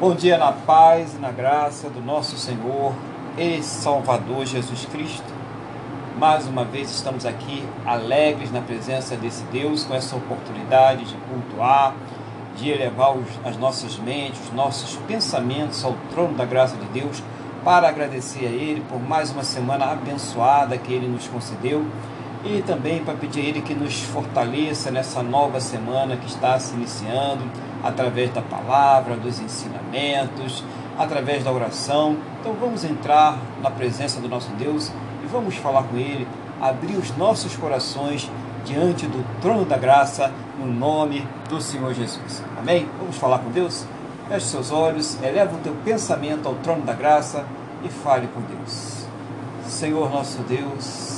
[0.00, 2.94] Bom dia na paz e na graça do nosso Senhor
[3.36, 5.30] e Salvador Jesus Cristo.
[6.16, 11.94] Mais uma vez estamos aqui alegres na presença desse Deus, com essa oportunidade de cultuar,
[12.56, 17.22] de elevar os, as nossas mentes, os nossos pensamentos ao trono da graça de Deus,
[17.62, 21.84] para agradecer a Ele por mais uma semana abençoada que Ele nos concedeu
[22.44, 26.74] e também para pedir a Ele que nos fortaleça nessa nova semana que está se
[26.74, 27.44] iniciando,
[27.82, 30.64] através da palavra, dos ensinamentos,
[30.98, 32.16] através da oração.
[32.40, 34.90] Então vamos entrar na presença do nosso Deus
[35.22, 36.26] e vamos falar com Ele,
[36.60, 38.30] abrir os nossos corações
[38.64, 42.42] diante do trono da graça, no nome do Senhor Jesus.
[42.58, 42.88] Amém?
[42.98, 43.86] Vamos falar com Deus?
[44.28, 47.44] Feche seus olhos, eleva o teu pensamento ao trono da graça
[47.82, 49.04] e fale com Deus.
[49.66, 51.09] Senhor nosso Deus,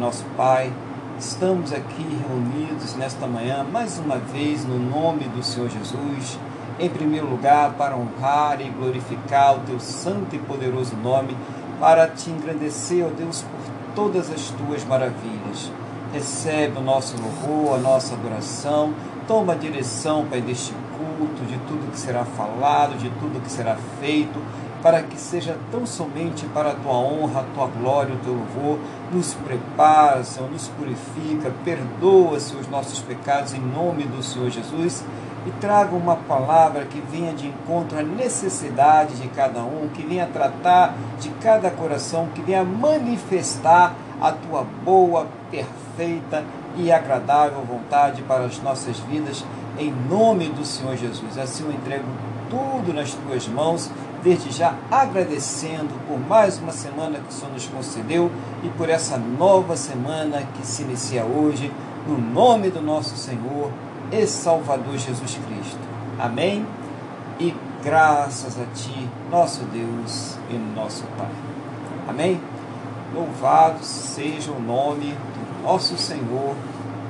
[0.00, 0.72] nosso Pai,
[1.18, 6.38] estamos aqui reunidos nesta manhã, mais uma vez, no nome do Senhor Jesus,
[6.78, 11.36] em primeiro lugar, para honrar e glorificar o Teu santo e poderoso nome,
[11.78, 15.70] para te engrandecer, ó Deus, por todas as Tuas maravilhas.
[16.14, 18.94] Recebe o nosso louvor, a nossa adoração,
[19.28, 23.76] toma a direção, Pai, deste culto, de tudo que será falado, de tudo que será
[24.00, 24.40] feito,
[24.82, 28.78] para que seja tão somente para a tua honra, a tua glória, o teu louvor.
[29.12, 35.04] Nos prepara, Senhor, nos purifica, perdoa, Senhor, os nossos pecados em nome do Senhor Jesus
[35.46, 40.26] e traga uma palavra que venha de encontro à necessidade de cada um, que venha
[40.26, 46.44] tratar de cada coração, que venha manifestar a tua boa, perfeita
[46.76, 49.44] e agradável vontade para as nossas vidas,
[49.78, 51.38] em nome do Senhor Jesus.
[51.38, 52.04] Assim eu entrego
[52.50, 53.90] tudo nas tuas mãos
[54.22, 58.30] desde já agradecendo por mais uma semana que o Senhor nos concedeu
[58.62, 61.72] e por essa nova semana que se inicia hoje,
[62.06, 63.70] no nome do nosso Senhor
[64.12, 65.80] e Salvador Jesus Cristo.
[66.18, 66.66] Amém?
[67.38, 71.30] E graças a Ti, nosso Deus e nosso Pai.
[72.08, 72.40] Amém?
[73.14, 76.54] Louvado seja o nome do nosso Senhor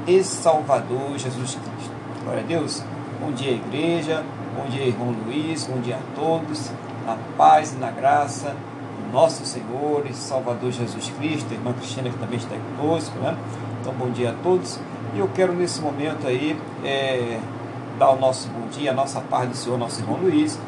[0.07, 1.95] e Salvador Jesus Cristo.
[2.23, 2.83] Glória a Deus.
[3.21, 4.25] Bom dia, igreja.
[4.57, 5.67] Bom dia, irmão Luiz.
[5.67, 6.71] Bom dia a todos
[7.07, 8.55] na paz e na graça
[9.01, 13.37] do nosso Senhor e Salvador Jesus Cristo, irmã Cristina que também está aí conosco, né?
[13.81, 14.79] Então, bom dia a todos.
[15.15, 17.41] E eu quero nesse momento aí é,
[17.99, 20.59] dar o nosso bom dia, a nossa paz do Senhor, nosso irmão Luiz,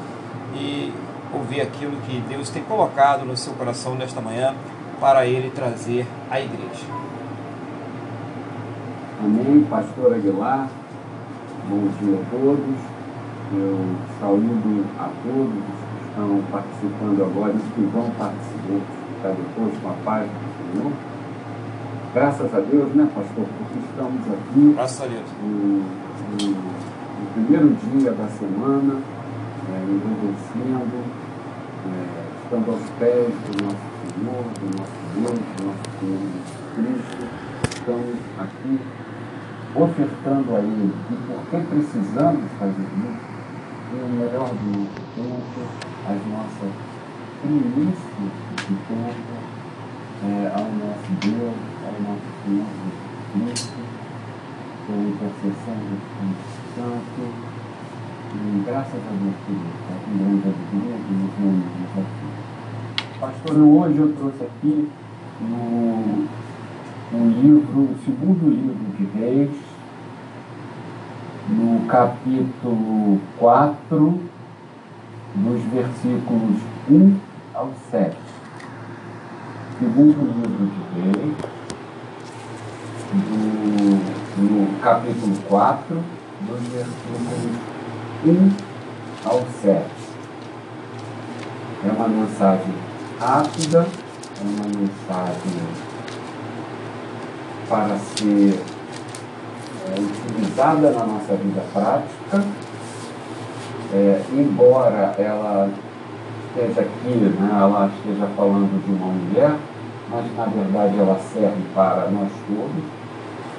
[0.55, 0.93] e
[1.33, 4.55] ouvir aquilo que Deus tem colocado no seu coração nesta manhã
[5.01, 6.87] para ele trazer à igreja.
[9.25, 10.69] Amém, pastor Aguilar.
[11.69, 12.93] Bom dia a todos.
[13.55, 13.79] Eu
[14.19, 15.82] saúdo a todos
[16.13, 20.93] estão participando agora, os que vão participar depois com a paz do Senhor.
[22.15, 23.47] Graças a Deus, né, pastor?
[23.47, 25.25] Porque estamos aqui Graças a Deus.
[25.43, 29.01] No, no, no primeiro dia da semana,
[29.71, 30.99] é, envelhecendo,
[31.87, 37.23] é, estando aos pés do nosso Senhor, do nosso Deus, do nosso Senhor Jesus Cristo.
[37.71, 38.81] Estamos aqui
[39.75, 40.93] ofertando a Ele.
[41.11, 43.33] E porque precisamos fazer isso,
[43.93, 46.73] e o melhor do tempo, as nossas
[47.43, 49.53] primícias de tempo
[50.25, 51.55] é, ao nosso Deus,
[51.85, 53.83] ao nosso Senhor Jesus Cristo,
[54.87, 57.53] por intercessão do Espírito Santo.
[58.35, 62.29] E graças a Deus por isso, é com grande alegria que nos reunimos aqui.
[63.21, 64.89] Pastor, hoje eu trouxe aqui
[65.41, 66.27] no,
[67.13, 69.51] no livro, o segundo livro de Reis,
[71.49, 74.32] no capítulo 4,
[75.35, 76.61] dos versículos
[76.91, 77.17] 1
[77.55, 78.17] ao 7.
[79.79, 81.37] Segundo livro de Reis,
[83.13, 86.05] do, no capítulo 4,
[86.43, 87.53] dos versículos
[88.25, 88.51] 1
[89.25, 89.85] ao 7.
[91.85, 92.75] É uma mensagem
[93.19, 93.87] rápida,
[94.39, 95.93] é uma mensagem
[97.69, 98.63] para ser
[99.89, 102.45] é, utilizada na nossa vida prática
[103.93, 105.71] é, embora ela
[106.49, 109.55] esteja aqui, né, ela esteja falando de uma mulher,
[110.11, 112.85] mas na verdade ela serve para nós todos,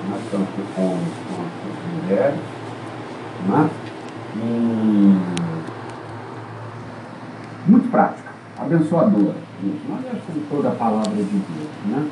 [0.09, 2.39] né, tanto homens quanto mulheres.
[3.47, 3.69] Né?
[4.35, 5.19] E
[7.67, 9.35] muito prática, abençoadora.
[9.87, 12.09] Nós achamos toda a palavra de Deus, né?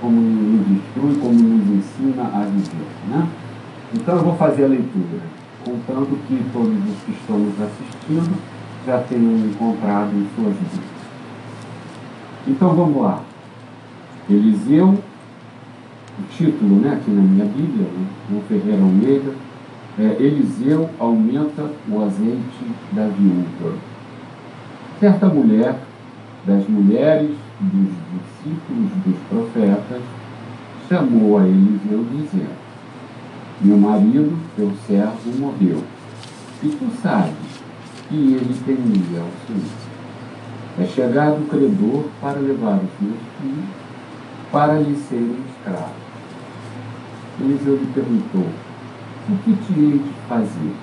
[0.00, 2.86] como nos instrui, como nos ensina a viver.
[3.08, 3.28] Né?
[3.92, 5.33] Então eu vou fazer a leitura
[5.64, 8.36] contando que todos os que estão nos assistindo
[8.86, 10.94] já tenham encontrado em suas vidas.
[12.46, 13.22] Então vamos lá.
[14.28, 14.88] Eliseu,
[16.18, 19.32] o título né, aqui na minha Bíblia, né, no Ferreira Almeida,
[19.98, 23.76] é Eliseu aumenta o azeite da viúva.
[24.98, 25.76] Certa mulher,
[26.44, 27.30] das mulheres
[27.60, 30.02] dos discípulos dos profetas,
[30.88, 32.63] chamou a Eliseu, dizendo:
[33.60, 35.82] Meu marido, teu servo, morreu,
[36.62, 37.62] e tu sabes
[38.08, 39.84] que ele temia ao Senhor.
[40.76, 43.84] É chegado o credor para levar os meus filhos
[44.50, 46.04] para lhe serem escravos.
[47.40, 48.46] Eliseu lhe perguntou:
[49.28, 50.74] O que te hei de fazer?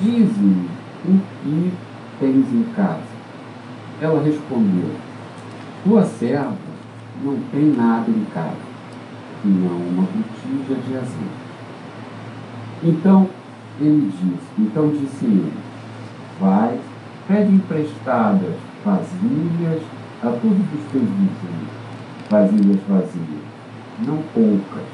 [0.00, 0.68] Dize-me
[1.06, 1.72] o que
[2.18, 3.12] tens em casa.
[4.00, 4.90] Ela respondeu:
[5.84, 6.56] Tua serva
[7.22, 8.56] não tem nada em casa,
[9.42, 11.41] senão uma botija de azeite.
[12.84, 13.28] Então
[13.80, 15.52] ele disse, então disse ele,
[16.40, 16.78] vai,
[17.28, 19.82] pede emprestadas vasilhas
[20.22, 21.70] a todos os teus vizinhos,
[22.28, 23.42] vasilhas vazias,
[24.06, 24.84] não poucas.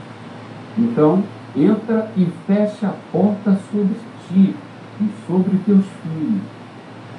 [0.77, 1.23] Então
[1.57, 3.95] entra e fecha a porta sobre
[4.29, 4.55] ti
[5.01, 6.43] e sobre teus filhos,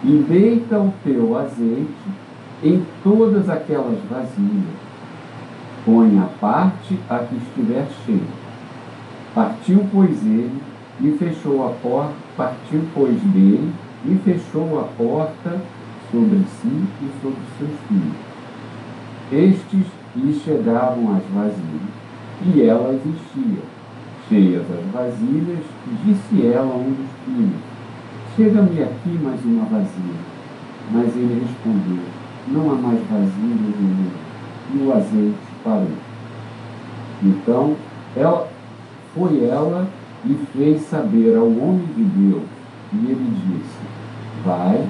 [0.04, 2.10] e deita o teu azeite
[2.63, 4.89] em todas aquelas vasilhas.
[5.86, 8.48] Põe a parte a que estiver cheia.
[9.33, 10.61] Partiu, pois, ele
[11.01, 13.71] e fechou a porta, partiu, pois, dele
[14.05, 15.61] e fechou a porta
[16.11, 18.29] sobre si e sobre seus filhos.
[19.31, 19.85] Estes
[20.15, 21.99] lhe chegavam as vasilhas,
[22.45, 23.61] e ela as enchia.
[24.27, 25.63] Cheias as vasilhas,
[26.03, 27.61] disse ela a um dos filhos:
[28.35, 30.39] Chega-me aqui mais uma vasilha.
[30.91, 32.03] Mas ele respondeu:
[32.47, 34.11] Não há mais vasilhas nenhuma.
[34.73, 35.87] E o azeite parou.
[37.23, 37.75] Então,
[38.15, 38.47] ela,
[39.13, 39.88] foi ela
[40.25, 42.44] e fez saber ao homem de Deus.
[42.94, 43.77] E ele disse:
[44.45, 44.88] Vai,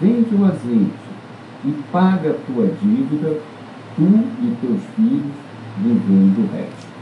[0.00, 1.02] vende o azeite
[1.64, 3.38] e paga a tua dívida,
[3.96, 5.32] tu e teus filhos,
[5.78, 6.92] vivendo o resto.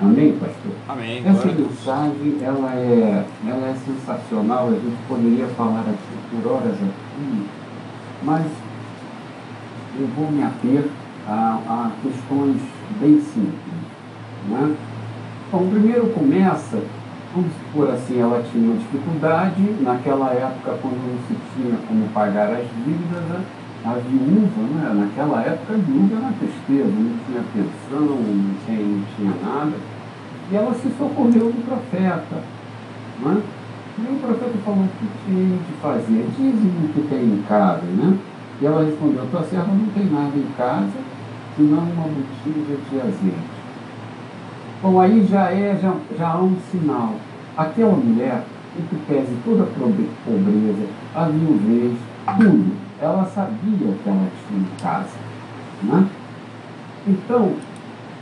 [0.00, 0.72] Amém, pastor?
[0.88, 1.22] Amém.
[1.26, 7.46] Essa mensagem, ela é, ela é sensacional, a gente poderia falar aqui por horas aqui,
[8.22, 8.46] mas
[9.98, 10.84] eu vou me ater
[11.26, 12.60] a, a questões
[13.00, 13.78] bem simples.
[14.48, 14.76] Né?
[15.50, 16.76] Bom, primeiro começa,
[17.34, 22.52] vamos supor assim, ela tinha uma dificuldade, naquela época quando não se tinha como pagar
[22.52, 23.40] as dívidas, né?
[23.82, 24.92] a viúva, né?
[24.92, 29.72] naquela época a viúva era tristeza, não tinha pensão, não tinha, não tinha nada.
[30.52, 32.42] E ela se socorreu do profeta.
[33.20, 33.42] Né?
[34.00, 36.28] E o profeta falou, o que tinha de fazer?
[36.36, 37.86] Diz-me o que tem em casa.
[37.86, 38.18] Né?
[38.60, 40.98] E ela respondeu, tua serva não tem nada em casa,
[41.56, 43.57] senão uma botija de azeite.
[44.80, 47.14] Bom, aí já é, já, já há um sinal.
[47.56, 48.44] Aquela mulher,
[48.78, 50.86] em que pese toda a pobreza,
[51.16, 51.98] a viuvez,
[52.36, 55.16] tudo, ela sabia que ela tinha em casa.
[55.82, 56.08] Né?
[57.08, 57.54] Então,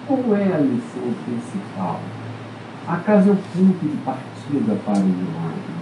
[0.07, 2.01] qual é a lição principal?
[2.89, 5.77] A casa é o ponto de partida para o milagre.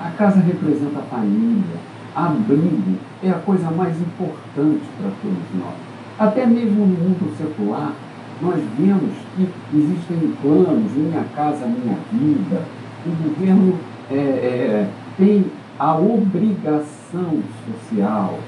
[0.00, 1.76] A casa representa a família,
[2.16, 5.74] abrigo é a coisa mais importante para todos nós.
[6.18, 7.92] Até mesmo no mundo secular,
[8.40, 12.62] nós vemos que existem planos, minha casa, minha vida.
[13.04, 13.74] O governo
[14.10, 15.44] é, é, tem
[15.78, 18.38] a obrigação social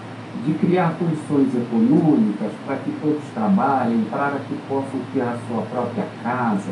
[0.47, 6.07] de criar condições econômicas para que todos trabalhem, para que possam ter a sua própria
[6.23, 6.71] casa,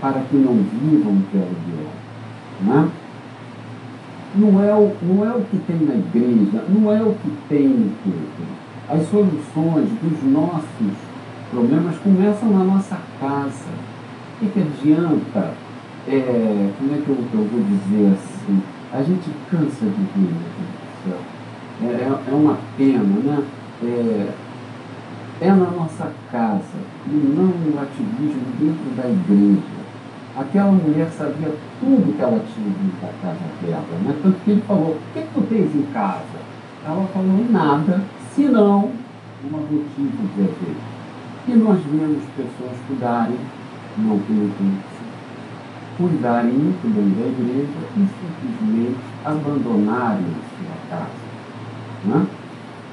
[0.00, 1.90] para que não vivam de aluguel.
[2.62, 2.90] Né?
[4.34, 7.68] Não, é o, não é o que tem na igreja, não é o que tem
[7.68, 8.46] no templo.
[8.88, 10.92] As soluções dos nossos
[11.50, 13.86] problemas começam na nossa casa.
[14.40, 15.54] O que, adianta,
[16.06, 18.62] é, como é que eu, eu vou dizer assim,
[18.92, 20.32] a gente cansa de ver,
[21.06, 21.16] meu
[21.82, 23.44] É, é, é uma pena, né?
[23.82, 24.28] É,
[25.40, 29.76] é na nossa casa e não no ativismo dentro da igreja.
[30.36, 34.18] Aquela mulher sabia tudo que ela tinha dentro da casa dela, né?
[34.22, 36.46] Tanto que ele falou, o que, que tu tens em casa?
[36.84, 38.02] Ela falou, nada,
[38.34, 38.90] senão
[39.44, 40.95] uma botija de azeite.
[41.48, 43.38] E nós vemos pessoas cuidarem,
[43.98, 44.50] não pelo
[45.96, 51.26] cuidarem muito bem da igreja e simplesmente abandonarem a sua casa.
[52.04, 52.26] Né?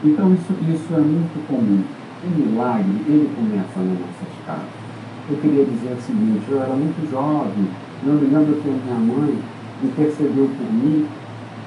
[0.04, 1.84] Então isso, isso é muito comum.
[2.24, 4.84] O milagre, ele começa nas nossas casas.
[5.30, 7.68] Eu queria dizer o seguinte, eu era muito jovem,
[8.04, 9.40] não me lembro que a minha mãe
[9.84, 11.08] intercedeu por mim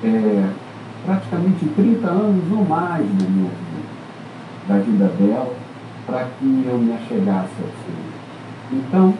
[0.04, 0.50] é,
[1.04, 3.86] praticamente 30 anos ou mais na minha vida,
[4.68, 5.54] da vida dela,
[6.06, 8.16] para que eu me achegasse ao Senhor.
[8.72, 9.14] Então,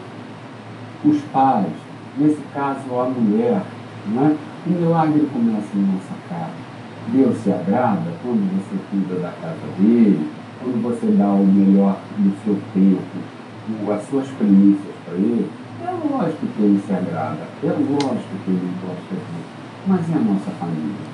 [1.03, 1.73] os pais,
[2.17, 3.61] nesse caso a mulher,
[4.07, 4.37] né?
[4.65, 6.67] o milagre começa em nossa casa.
[7.09, 10.29] Deus se agrada quando você cuida da casa dele,
[10.59, 15.49] quando você dá o melhor do seu tempo, as suas primícias para ele.
[15.81, 19.57] É lógico que ele se agrada, é lógico que ele gosta disso.
[19.87, 21.07] Mas e a nossa família?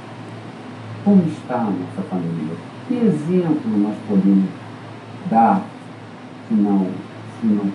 [1.03, 2.55] Como está a nossa família?
[2.87, 4.49] Que exemplo nós podemos
[5.33, 6.87] se não,
[7.39, 7.71] se não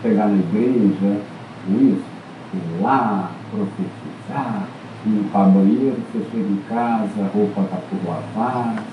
[0.00, 2.04] chegar na igreja, é isso?
[2.54, 4.68] Ir lá, profetizar,
[5.04, 8.84] limpar banheiro, você chega em casa, roupa está por lavar,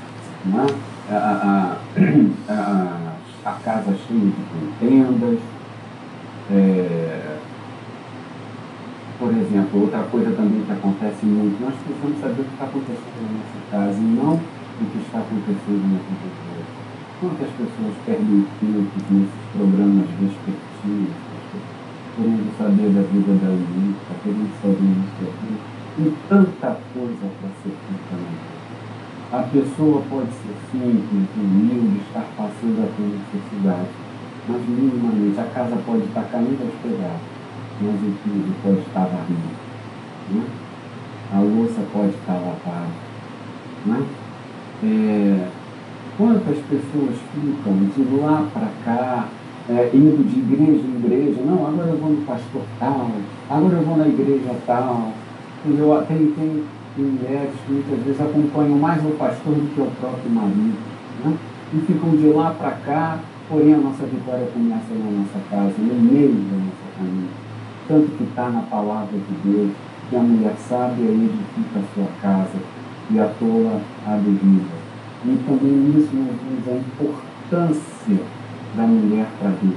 [0.45, 0.65] né?
[1.09, 1.77] a,
[2.49, 5.39] a, a, a, casa cheia de contendas.
[6.49, 7.37] É,
[9.19, 13.21] por exemplo, outra coisa também que acontece muito, nós precisamos saber o que está acontecendo
[13.21, 16.66] na nossa casa e não o que está acontecendo na vida
[17.17, 17.37] Deus.
[17.37, 21.15] Quantas pessoas perdem tempo nesses programas respectivos,
[22.15, 25.53] querendo saber da vida da Anitta, querendo saber isso aqui,
[25.99, 29.39] e tanta coisa para ser feita na.
[29.39, 33.89] A pessoa pode ser simples, humilde, estar passando a ter necessidade,
[34.47, 37.37] mas minimamente a casa pode estar caindo aos pedaços
[37.79, 39.55] mas o filho pode estar varrido.
[40.31, 40.43] Né?
[41.33, 42.87] A louça pode estar lavada.
[43.85, 44.07] Né?
[44.83, 45.47] É,
[46.17, 49.27] quantas pessoas ficam de lá para cá,
[49.69, 53.11] é, indo de igreja em igreja, não, agora eu vou no pastor tal,
[53.49, 55.11] agora eu vou na igreja tal.
[55.65, 56.65] Eu, tem, tem
[56.97, 60.77] mulheres que muitas vezes acompanham mais o pastor do que o próprio marido.
[61.23, 61.37] Né?
[61.73, 63.19] E ficam de lá para cá,
[63.49, 67.47] porém a nossa vitória começa na nossa casa, no meio da nossa família
[67.87, 69.71] tanto que está na palavra de Deus,
[70.09, 72.57] que a mulher sábia edifica a sua casa
[73.09, 74.86] e a tola a derriba.
[75.27, 78.23] E também nisso nós vemos a importância
[78.77, 79.75] da mulher para Deus,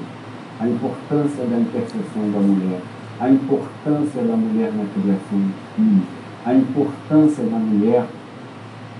[0.61, 2.80] a importância da intercessão da mulher,
[3.19, 6.04] a importância da mulher na criação de filhos,
[6.47, 8.07] a importância da mulher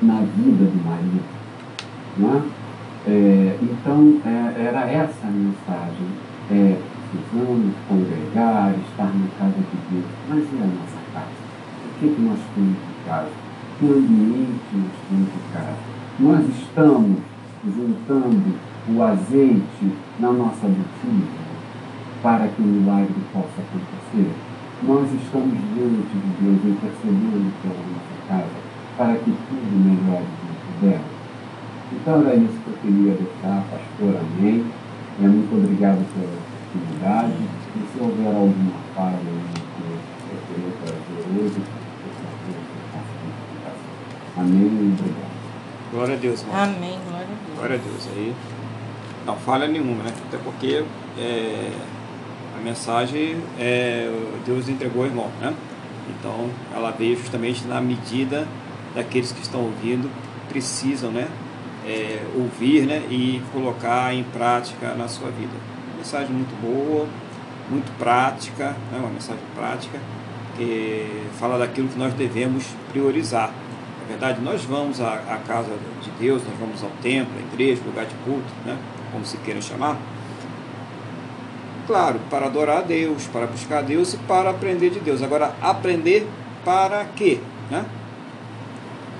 [0.03, 1.23] na vida do marido.
[2.19, 2.43] Não é?
[3.07, 6.09] É, então, é, era essa a mensagem.
[6.51, 6.77] É,
[7.11, 10.05] precisamos congregar, estar na casa de Deus.
[10.29, 11.27] Mas e a nossa casa?
[11.87, 13.31] O que, que nós temos em casa?
[13.79, 16.00] Que ambiente nós temos em casa?
[16.21, 17.17] Nós estamos
[17.65, 18.55] juntando
[18.91, 21.41] o azeite na nossa botija
[22.23, 24.31] para que o milagre possa acontecer.
[24.83, 28.61] Nós estamos diante de Deus intercedendo pela nossa casa
[28.99, 31.05] para que tudo melhore dentro dela.
[31.91, 34.21] Então era isso que eu queria deixar, pastor.
[34.21, 34.67] Amém.
[35.23, 36.37] É, muito obrigado pela
[36.69, 37.33] atividade.
[37.77, 39.83] E se houver alguma falha que
[40.29, 41.63] eu queria trazer hoje,
[44.37, 45.30] Amém e obrigado.
[45.91, 46.57] Glória a Deus, irmão.
[46.57, 47.59] Amém, glória a Deus.
[47.59, 48.09] Glória a Deus.
[48.15, 48.35] Aí,
[49.27, 50.13] não falha nenhuma, né?
[50.29, 50.85] Até porque
[51.19, 51.71] é,
[52.57, 54.11] a mensagem é,
[54.47, 55.55] Deus entregou ao irmão, né?
[56.19, 58.47] Então, ela veio justamente na medida
[58.95, 60.11] daqueles que estão ouvindo,
[60.49, 61.29] precisam, né?
[61.87, 65.55] É, ouvir né, e colocar em prática na sua vida
[66.01, 67.07] mensagem muito boa,
[67.69, 70.01] muito prática, né, uma mensagem prática,
[70.57, 71.07] que
[71.39, 73.53] fala daquilo que nós devemos priorizar.
[74.11, 75.71] Verdade, nós vamos à, à casa
[76.03, 78.77] de Deus, nós vamos ao templo, à igreja, lugar de culto, né,
[79.13, 79.97] como se queira chamar.
[81.87, 85.23] Claro, para adorar a Deus, para buscar a Deus e para aprender de Deus.
[85.23, 86.29] Agora, aprender
[86.65, 87.39] para quê?
[87.71, 87.85] Né?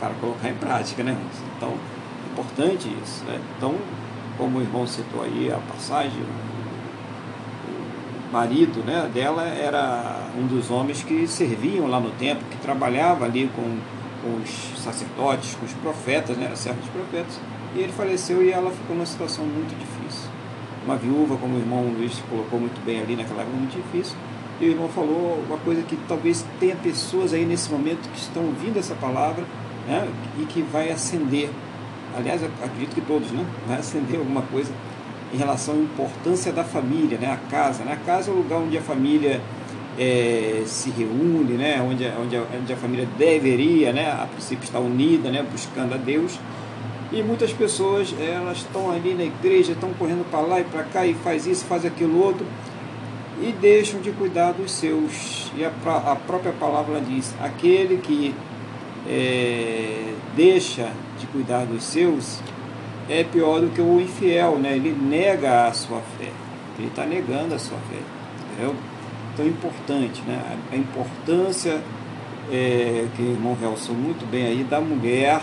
[0.01, 1.17] Para colocar em prática, né?
[1.57, 1.75] Então,
[2.33, 3.25] importante isso.
[3.25, 3.41] Né?
[3.57, 3.77] Então,
[4.37, 6.21] como o irmão citou aí a passagem,
[8.33, 13.49] marido né, dela era um dos homens que serviam lá no templo, que trabalhava ali
[13.55, 13.79] com
[14.29, 17.39] os sacerdotes, com os profetas, né, era servo dos profetas,
[17.75, 20.29] e ele faleceu e ela ficou numa situação muito difícil.
[20.85, 24.17] Uma viúva, como o irmão Luiz colocou muito bem ali naquela época, muito difícil.
[24.61, 28.45] E o irmão falou uma coisa que talvez tenha pessoas aí nesse momento que estão
[28.45, 29.45] ouvindo essa palavra
[29.87, 30.09] né,
[30.39, 31.51] e que vai acender.
[32.17, 33.47] Aliás, acredito que todos, né?
[33.69, 34.73] Vai acender alguma coisa
[35.33, 37.31] em relação à importância da família, né?
[37.31, 37.85] a casa.
[37.85, 37.93] Né?
[37.93, 39.41] A casa é o lugar onde a família
[39.99, 41.81] é, se reúne, né?
[41.83, 44.11] onde, onde, a, onde a família deveria, né?
[44.11, 45.45] a princípio, estar unida, né?
[45.51, 46.39] buscando a Deus.
[47.13, 51.05] E muitas pessoas elas estão ali na igreja, estão correndo para lá e para cá
[51.05, 52.47] e faz isso, faz aquilo outro
[53.43, 55.51] e deixam de cuidar dos seus.
[55.57, 55.71] E a,
[56.13, 58.35] a própria palavra diz: aquele que
[59.09, 62.41] é, deixa de cuidar dos seus
[63.09, 64.77] é pior do que o infiel, né?
[64.77, 66.31] Ele nega a sua fé.
[66.79, 67.99] Ele está negando a sua fé.
[68.53, 68.77] Entendeu?
[69.39, 70.59] É importante, né?
[70.71, 71.81] A importância
[72.51, 75.41] é, que o irmão realçou muito bem aí da mulher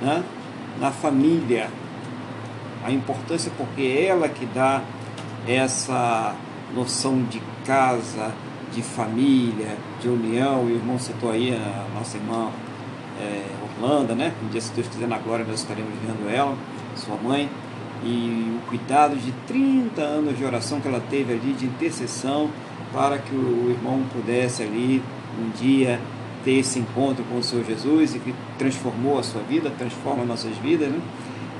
[0.00, 0.22] né?
[0.80, 1.68] na família.
[2.84, 4.82] A importância porque é ela que dá
[5.46, 6.34] essa
[6.74, 8.32] noção de casa,
[8.72, 10.64] de família, de união.
[10.64, 12.50] O irmão citou aí a nossa irmã
[13.20, 14.32] é, Orlando, né?
[14.42, 16.56] Um dia, se Deus quiser, na glória, nós estaremos vendo ela
[16.98, 17.48] sua mãe,
[18.04, 22.50] e o cuidado de 30 anos de oração que ela teve ali, de intercessão,
[22.92, 25.02] para que o irmão pudesse ali
[25.38, 26.00] um dia
[26.44, 30.56] ter esse encontro com o Senhor Jesus e que transformou a sua vida, transforma nossas
[30.58, 31.00] vidas, né?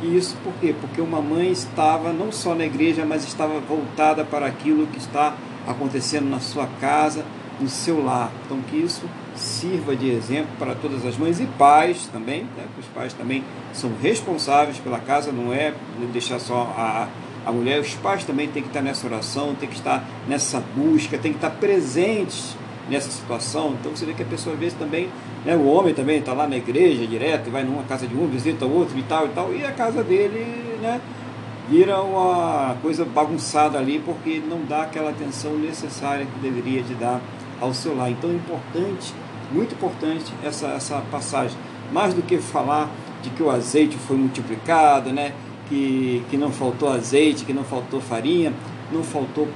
[0.00, 0.75] E isso por quê?
[0.80, 5.35] Porque uma mãe estava não só na igreja, mas estava voltada para aquilo que está
[5.66, 7.25] acontecendo na sua casa,
[7.61, 8.30] no seu lar.
[8.44, 9.02] Então que isso
[9.35, 12.64] sirva de exemplo para todas as mães e pais também, né?
[12.78, 15.75] os pais também são responsáveis pela casa, não é
[16.12, 17.08] deixar só a,
[17.49, 21.17] a mulher, os pais também têm que estar nessa oração, têm que estar nessa busca,
[21.17, 22.55] têm que estar presentes
[22.90, 23.75] nessa situação.
[23.81, 25.09] Então você vê que a pessoa às vezes também,
[25.47, 28.67] né, o homem também está lá na igreja direto, vai numa casa de um, visita
[28.67, 31.00] outro e tal e tal, e a casa dele, né,
[31.71, 37.19] vira uma coisa bagunçada ali porque não dá aquela atenção necessária que deveria de dar
[37.62, 38.11] ao seu lar.
[38.11, 39.14] Então é importante,
[39.50, 41.57] muito importante essa, essa passagem.
[41.90, 42.90] Mais do que falar
[43.23, 45.33] de que o azeite foi multiplicado, né?
[45.69, 48.53] Que, que não faltou azeite, que não faltou farinha,
[48.93, 49.49] não faltou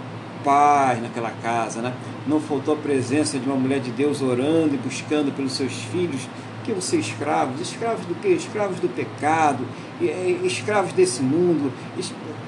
[0.45, 1.95] paz naquela casa, né?
[2.27, 6.29] não faltou a presença de uma mulher de Deus orando e buscando pelos seus filhos,
[6.65, 8.29] que você escravos, escravos do que?
[8.29, 9.67] Escravos do pecado,
[10.45, 11.73] escravos desse mundo.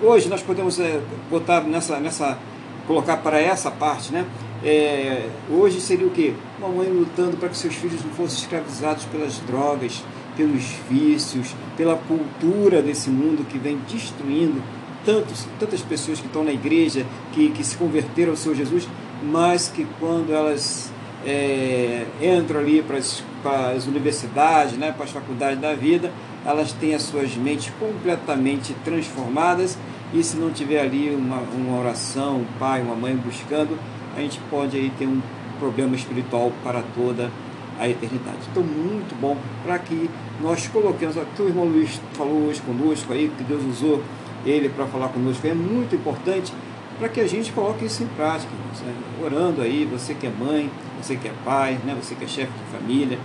[0.00, 2.38] Hoje nós podemos é, botar nessa, nessa,
[2.86, 4.24] colocar para essa parte, né?
[4.62, 6.34] É, hoje seria o que?
[6.58, 10.02] Uma mãe lutando para que seus filhos não fossem escravizados pelas drogas,
[10.36, 14.62] pelos vícios, pela cultura desse mundo que vem destruindo
[15.04, 18.88] tantos, tantas pessoas que estão na igreja, que, que se converteram ao Senhor Jesus,
[19.22, 20.90] mas que quando elas
[21.24, 26.12] é, entram ali para as, para as universidades, né, para as faculdades da vida,
[26.44, 29.78] elas têm as suas mentes completamente transformadas
[30.12, 33.78] e se não tiver ali uma, uma oração, um pai, uma mãe buscando,
[34.16, 35.20] a gente pode aí ter um
[35.58, 38.38] problema espiritual para toda a eternidade.
[38.50, 40.08] Então, muito bom para que
[40.40, 44.02] nós coloquemos, aqui o irmão Luiz falou hoje conosco aí, que Deus usou
[44.46, 46.52] ele para falar conosco, é muito importante
[46.98, 48.50] para que a gente coloque isso em prática,
[48.84, 48.94] né?
[49.22, 50.70] orando aí, você que é mãe,
[51.02, 51.96] você que é pai, né?
[52.00, 53.18] você que é chefe de família,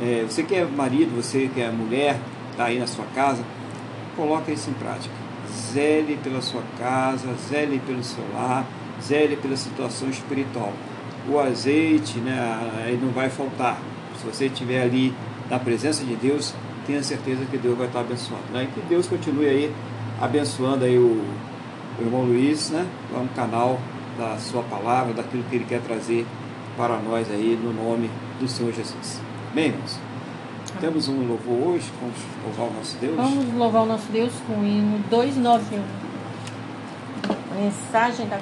[0.00, 2.18] é, você que é marido, você que é mulher,
[2.50, 3.42] está aí na sua casa,
[4.16, 5.14] coloque isso em prática.
[5.72, 8.66] Zele pela sua casa, zele pelo seu lar,
[9.02, 10.72] zele pela situação espiritual.
[11.28, 13.78] O azeite, né, ele não vai faltar.
[14.18, 15.12] Se você estiver ali
[15.50, 16.54] na presença de Deus,
[16.86, 18.44] tenha certeza que Deus vai estar abençoando.
[18.52, 18.64] Né?
[18.64, 19.72] E que Deus continue aí
[20.20, 21.22] abençoando aí o,
[21.98, 22.86] o irmão Luiz, né?
[23.12, 23.78] Lá no canal
[24.16, 26.26] da sua palavra, daquilo que ele quer trazer
[26.76, 28.10] para nós aí no nome
[28.40, 29.20] do Senhor Jesus.
[29.54, 29.98] Bem, irmãos,
[30.80, 33.16] temos um louvor hoje, vamos louvar o nosso Deus.
[33.16, 35.82] Vamos louvar o nosso Deus com o hino 291.
[37.58, 38.38] Mensagem da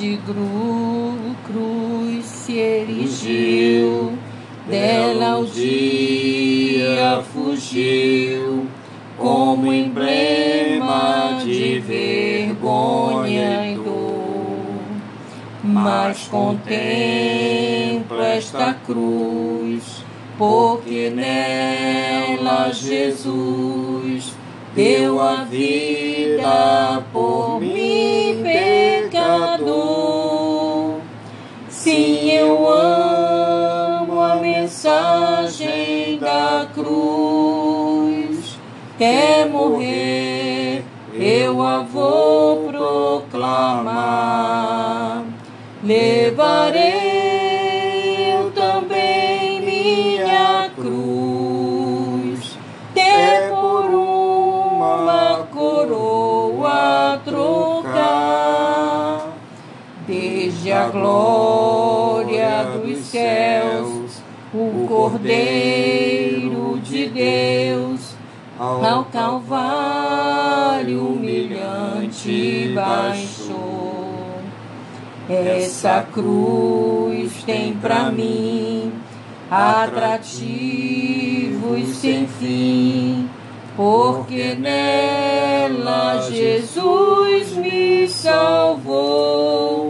[0.00, 0.18] de
[1.44, 4.14] cruz se erigiu,
[4.66, 8.66] dela o dia fugiu,
[9.18, 14.80] como emblema de vergonha e dor.
[15.62, 16.66] Mas contempla
[18.36, 20.02] esta cruz,
[20.38, 24.32] porque nela Jesus
[24.74, 28.40] deu a vida por mim,
[29.20, 30.94] pecador.
[31.68, 38.58] Sim, eu amo a mensagem da cruz.
[38.98, 42.68] Quer morrer, eu a vou
[43.24, 44.10] proclamar.
[45.82, 47.09] Levarei
[60.90, 64.22] glória dos céus,
[64.52, 68.14] o Cordeiro de Deus,
[68.58, 74.10] ao Calvário humilhante baixou.
[75.28, 78.92] Essa cruz tem para mim
[79.50, 80.50] atrativos
[81.96, 83.28] sem fim,
[83.76, 89.89] porque nela Jesus me salvou.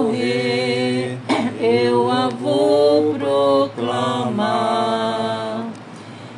[0.00, 1.18] Morrer,
[1.60, 4.50] eu a vou proclamar.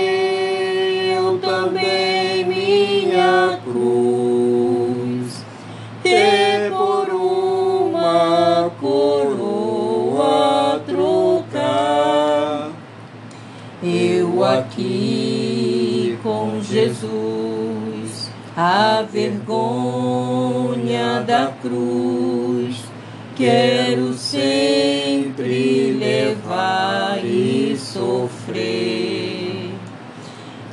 [1.16, 5.44] eu também minha cruz.
[6.02, 12.72] Ter por uma coroa trocar.
[13.80, 19.37] Eu aqui com Jesus, a vergonha
[21.38, 22.82] da cruz,
[23.36, 29.70] quero sempre levar e sofrer.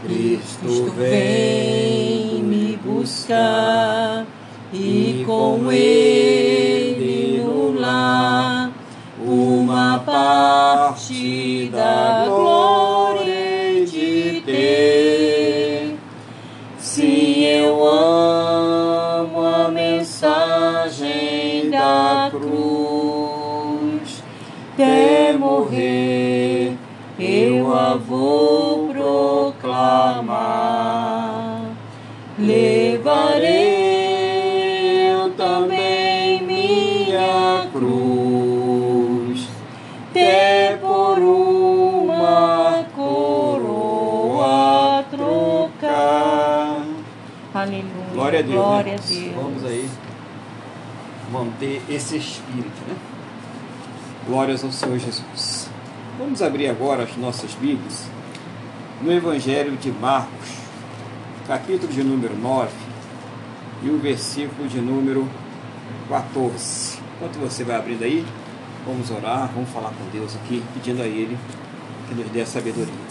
[0.04, 4.26] Cristo vem me buscar
[4.74, 6.15] e com ele
[48.26, 48.56] Glória a Deus.
[48.56, 48.98] Glória né?
[48.98, 49.36] a Deus.
[49.36, 49.90] Vamos aí
[51.32, 52.96] manter esse espírito, né?
[54.26, 55.70] Glórias ao Senhor Jesus.
[56.18, 58.08] Vamos abrir agora as nossas Bíblias
[59.00, 60.50] no Evangelho de Marcos,
[61.48, 62.72] capítulo de número 9
[63.84, 65.30] e o versículo de número
[66.10, 66.98] 14.
[67.18, 68.26] Enquanto você vai abrindo aí,
[68.88, 71.38] vamos orar, vamos falar com Deus aqui, pedindo a Ele
[72.10, 73.05] que nos dê a sabedoria.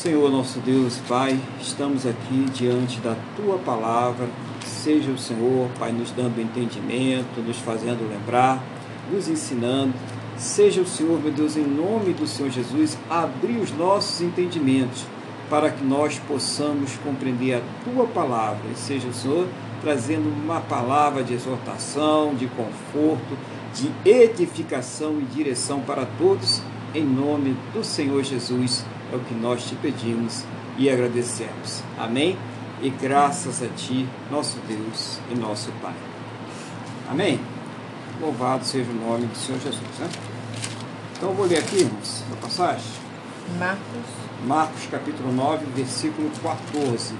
[0.00, 4.30] Senhor nosso Deus Pai, estamos aqui diante da Tua palavra.
[4.64, 8.64] Seja o Senhor, Pai, nos dando entendimento, nos fazendo lembrar,
[9.12, 9.92] nos ensinando.
[10.38, 15.04] Seja o Senhor, meu Deus, em nome do Senhor Jesus, abrir os nossos entendimentos
[15.50, 18.70] para que nós possamos compreender a Tua palavra.
[18.72, 19.46] E seja o Senhor
[19.82, 23.36] trazendo uma palavra de exortação, de conforto,
[23.74, 26.62] de edificação e direção para todos,
[26.94, 30.44] em nome do Senhor Jesus é o que nós te pedimos
[30.78, 31.82] e agradecemos.
[31.98, 32.38] Amém?
[32.82, 35.94] E graças a Ti, nosso Deus e nosso Pai.
[37.10, 37.40] Amém?
[38.20, 39.98] Louvado seja o nome do Senhor Jesus.
[39.98, 40.08] Né?
[41.16, 42.90] Então eu vou ler aqui, irmãos, a passagem.
[43.58, 44.10] Marcos,
[44.46, 47.14] Marcos capítulo 9, versículo 14.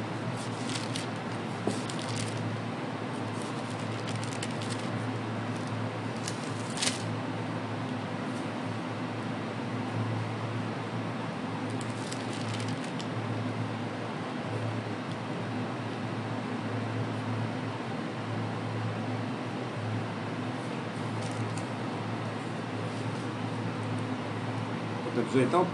[25.32, 25.66] Ver então?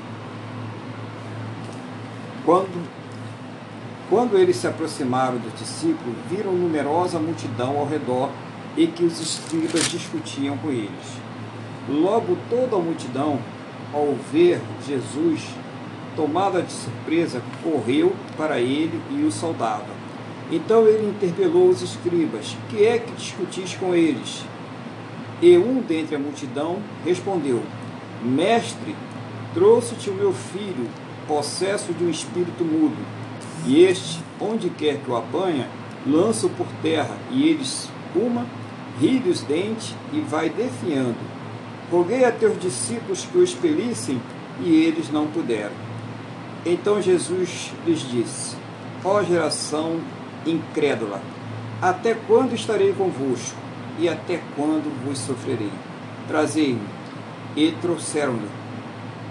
[2.44, 2.88] Quando,
[4.08, 8.30] quando eles se aproximaram dos discípulos, viram numerosa multidão ao redor
[8.76, 11.18] e que os escribas discutiam com eles.
[11.88, 13.38] Logo toda a multidão,
[13.92, 15.42] ao ver Jesus,
[16.14, 19.96] tomada de surpresa, correu para ele e o saudava.
[20.50, 24.44] Então ele interpelou os escribas: Que é que discutis com eles?
[25.42, 27.62] E um dentre a multidão respondeu:
[28.22, 28.94] Mestre,
[29.56, 30.86] trouxe-te o meu filho,
[31.26, 32.98] possesso de um espírito mudo.
[33.64, 35.66] E este, onde quer que o apanha,
[36.06, 38.44] lança-o por terra, e ele espuma,
[39.00, 41.16] ri os dentes e vai definhando.
[41.90, 44.20] Roguei a teus discípulos que o expelissem,
[44.60, 45.72] e eles não puderam.
[46.66, 48.56] Então Jesus lhes disse:
[49.02, 49.98] Ó geração
[50.44, 51.22] incrédula,
[51.80, 53.56] até quando estarei convosco?
[53.98, 55.72] E até quando vos sofrerei?
[56.28, 56.86] Trazei-me.
[57.56, 58.65] E trouxeram-lhe.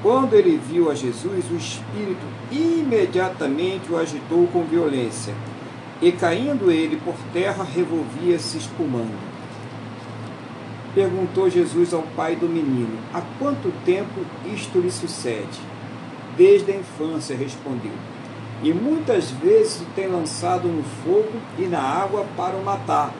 [0.05, 5.33] Quando ele viu a Jesus, o Espírito imediatamente o agitou com violência,
[5.99, 9.17] e caindo ele por terra, revolvia-se espumando.
[10.93, 15.59] Perguntou Jesus ao pai do menino: Há quanto tempo isto lhe sucede?
[16.37, 17.93] Desde a infância, respondeu.
[18.61, 23.11] e muitas vezes o tem lançado no fogo e na água para o matar.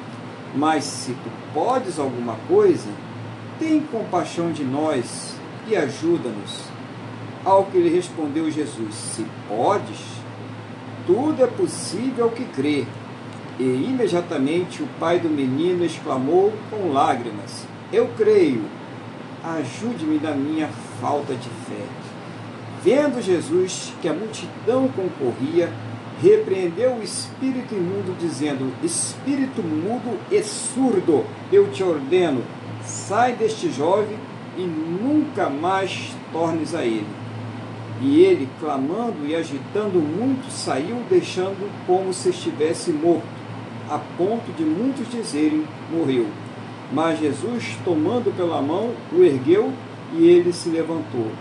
[0.55, 2.91] Mas se tu podes alguma coisa,
[3.57, 5.33] tem compaixão de nós
[5.67, 6.74] e ajuda-nos.
[7.45, 9.99] Ao que lhe respondeu Jesus: Se podes,
[11.05, 12.87] tudo é possível ao que crê.
[13.59, 18.63] E imediatamente o pai do menino exclamou com lágrimas: Eu creio,
[19.43, 20.67] ajude-me na minha
[20.99, 21.85] falta de fé.
[22.83, 25.71] Vendo Jesus que a multidão concorria,
[26.19, 32.41] repreendeu o espírito imundo, dizendo: Espírito mudo e surdo, eu te ordeno,
[32.83, 34.17] sai deste jovem
[34.57, 37.24] e nunca mais tornes a ele.
[38.01, 43.23] E ele, clamando e agitando muito, saiu, deixando como se estivesse morto,
[43.89, 46.27] a ponto de muitos dizerem: morreu.
[46.91, 49.71] Mas Jesus, tomando pela mão, o ergueu
[50.13, 51.31] e ele se levantou.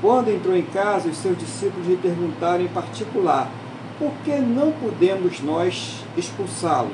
[0.00, 3.50] Quando entrou em casa, os seus discípulos lhe perguntaram em particular:
[3.98, 6.90] Por que não podemos nós expulsá-lo?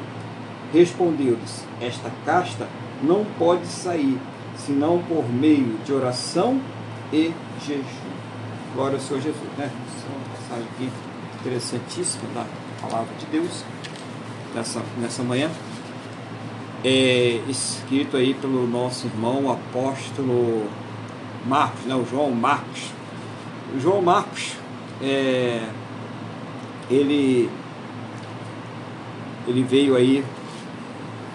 [0.72, 2.68] Respondeu-lhes: Esta casta
[3.02, 4.18] não pode sair,
[4.56, 6.60] senão por meio de oração
[7.12, 7.32] e
[7.66, 7.99] jejum.
[8.72, 9.68] Glória ao Senhor Jesus, né?
[9.68, 10.90] Essa é uma passagem aqui
[11.40, 12.46] interessantíssima da
[12.80, 13.64] palavra de Deus
[14.54, 15.50] nessa, nessa manhã.
[16.84, 20.68] É escrito aí pelo nosso irmão apóstolo
[21.44, 21.96] Marcos, né?
[21.96, 22.92] o João Marcos.
[23.74, 24.52] O João Marcos,
[25.02, 25.68] é,
[26.88, 27.50] ele,
[29.48, 30.24] ele veio aí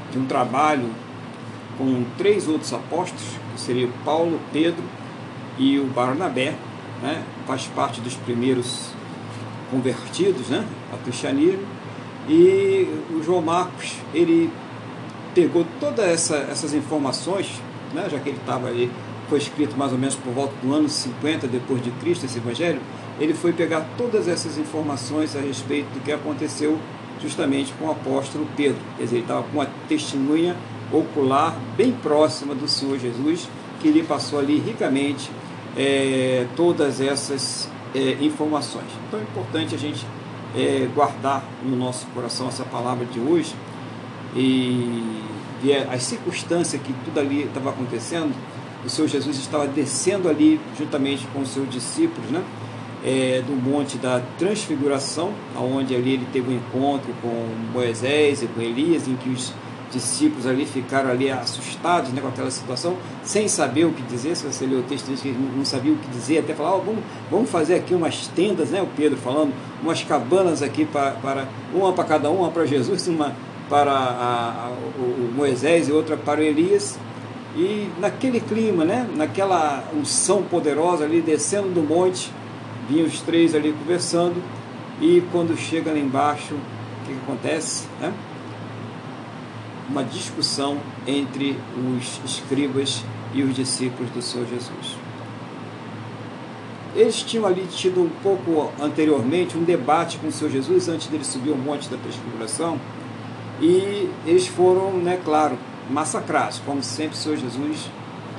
[0.10, 0.90] de um trabalho
[1.78, 4.84] com três outros apóstolos, que seriam Paulo, Pedro
[5.58, 6.56] e o Barnabé,
[7.02, 7.24] né?
[7.46, 8.92] faz parte dos primeiros
[9.72, 10.66] convertidos né?
[10.92, 11.64] ao cristianismo.
[12.28, 14.52] E o João Marcos, ele
[15.34, 17.62] pegou todas essa, essas informações,
[17.94, 18.08] né?
[18.10, 18.92] já que ele estava ali
[19.30, 22.80] foi escrito mais ou menos por volta do ano 50 depois de Cristo, esse evangelho,
[23.20, 26.78] ele foi pegar todas essas informações a respeito do que aconteceu
[27.22, 28.78] justamente com o apóstolo Pedro.
[28.98, 30.56] Quer dizer, ele estava com uma testemunha
[30.92, 33.48] ocular bem próxima do Senhor Jesus,
[33.80, 35.32] que lhe passou ali ricamente
[35.78, 38.88] é, todas essas é, informações.
[39.08, 40.06] Então é importante a gente
[40.56, 43.56] é, guardar no nosso coração essa palavra de hoje
[44.36, 45.22] e
[45.62, 48.34] ver as circunstâncias que tudo ali estava acontecendo
[48.86, 52.44] o Senhor Jesus estava descendo ali juntamente com os seus discípulos, né?
[53.04, 58.62] É, do Monte da Transfiguração, onde ali ele teve um encontro com Moisés e com
[58.62, 59.54] Elias, em que os
[59.92, 64.36] discípulos ali ficaram ali assustados né, com aquela situação, sem saber o que dizer.
[64.36, 66.76] Se você ler o texto, diz que eles não sabiam o que dizer, até falar,
[66.76, 68.82] oh, vamos, vamos fazer aqui umas tendas, né?
[68.82, 73.36] O Pedro falando, umas cabanas aqui para, para uma para cada uma para Jesus, uma
[73.70, 77.00] para a, a, o Moisés e outra para o Elias.
[77.56, 82.30] E naquele clima, né, naquela unção poderosa ali descendo do monte,
[82.90, 84.36] vinham os três ali conversando,
[85.02, 87.88] e quando chega lá embaixo, o que, que acontece?
[88.00, 88.14] Né?
[89.90, 94.98] Uma discussão entre os escribas e os discípulos do Senhor Jesus.
[96.96, 101.26] Eles tinham ali tido um pouco anteriormente um debate com o Senhor Jesus antes dele
[101.26, 102.80] subir o monte da transfiguração,
[103.62, 105.58] e eles foram, né, claro,
[105.90, 107.90] massacrados, como sempre o Senhor Jesus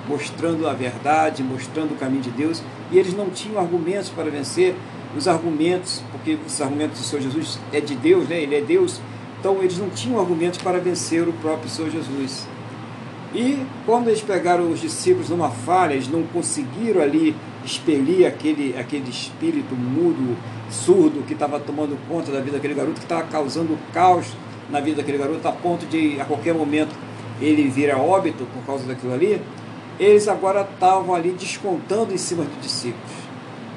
[0.08, 4.74] mostrando a verdade, mostrando o caminho de Deus, e eles não tinham argumentos para vencer
[5.16, 8.40] os argumentos, porque os argumentos do Senhor Jesus é de Deus, né?
[8.40, 9.00] ele é Deus,
[9.46, 12.48] então eles não tinham argumentos para vencer o próprio Senhor Jesus.
[13.32, 17.32] E quando eles pegaram os discípulos numa falha, eles não conseguiram ali
[17.64, 20.36] expelir aquele, aquele espírito mudo,
[20.68, 24.26] surdo, que estava tomando conta da vida daquele garoto, que estava causando caos
[24.68, 26.96] na vida daquele garoto, a ponto de a qualquer momento
[27.40, 29.40] ele vira óbito por causa daquilo ali,
[29.96, 33.15] eles agora estavam ali descontando em cima dos discípulos.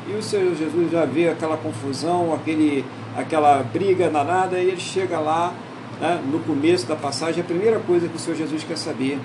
[0.10, 2.84] E o Senhor Jesus já vê aquela confusão, aquele,
[3.15, 5.54] aquela briga danada, e ele chega lá,
[6.02, 9.19] né, no começo da passagem, a primeira coisa que o Senhor Jesus quer saber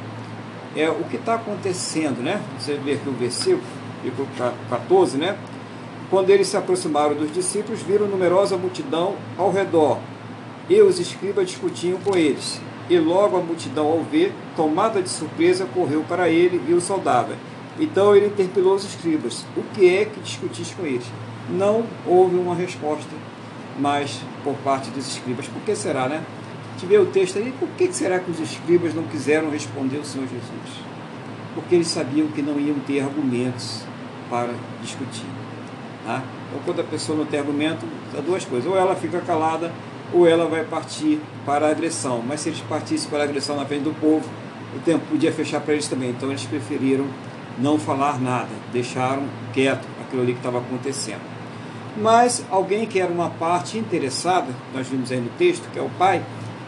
[0.77, 2.39] é o que está acontecendo, né?
[2.59, 3.63] Você vê aqui o versículo,
[4.69, 5.39] 14, né?
[6.11, 9.99] Quando eles se aproximaram dos discípulos, viram numerosa multidão ao redor,
[10.69, 12.61] e os escribas discutiam com eles.
[12.91, 17.35] E logo a multidão, ao ver, tomada de surpresa, correu para ele e o saudava.
[17.79, 21.07] Então ele interpelou os escribas: O que é que discutiste com eles?
[21.51, 23.11] Não houve uma resposta,
[23.79, 25.47] mas por parte dos escribas.
[25.47, 26.23] Por que será, né?
[26.87, 30.27] Vê o texto aí, por que será que os escribas não quiseram responder o Senhor
[30.27, 30.85] Jesus?
[31.55, 33.81] Porque eles sabiam que não iam ter argumentos
[34.29, 34.51] para
[34.83, 35.25] discutir.
[36.05, 36.23] Tá?
[36.49, 39.73] Então, quando a pessoa não tem argumento, há duas coisas: ou ela fica calada,
[40.13, 42.23] ou ela vai partir para a agressão.
[42.27, 44.29] Mas se eles partissem para a agressão na frente do povo,
[44.77, 46.11] o tempo podia fechar para eles também.
[46.11, 47.07] Então eles preferiram
[47.59, 51.23] não falar nada, deixaram quieto aquilo ali que estava acontecendo.
[51.97, 55.91] Mas alguém que era uma parte interessada, nós vimos aí no texto, que é o
[55.91, 56.25] pai,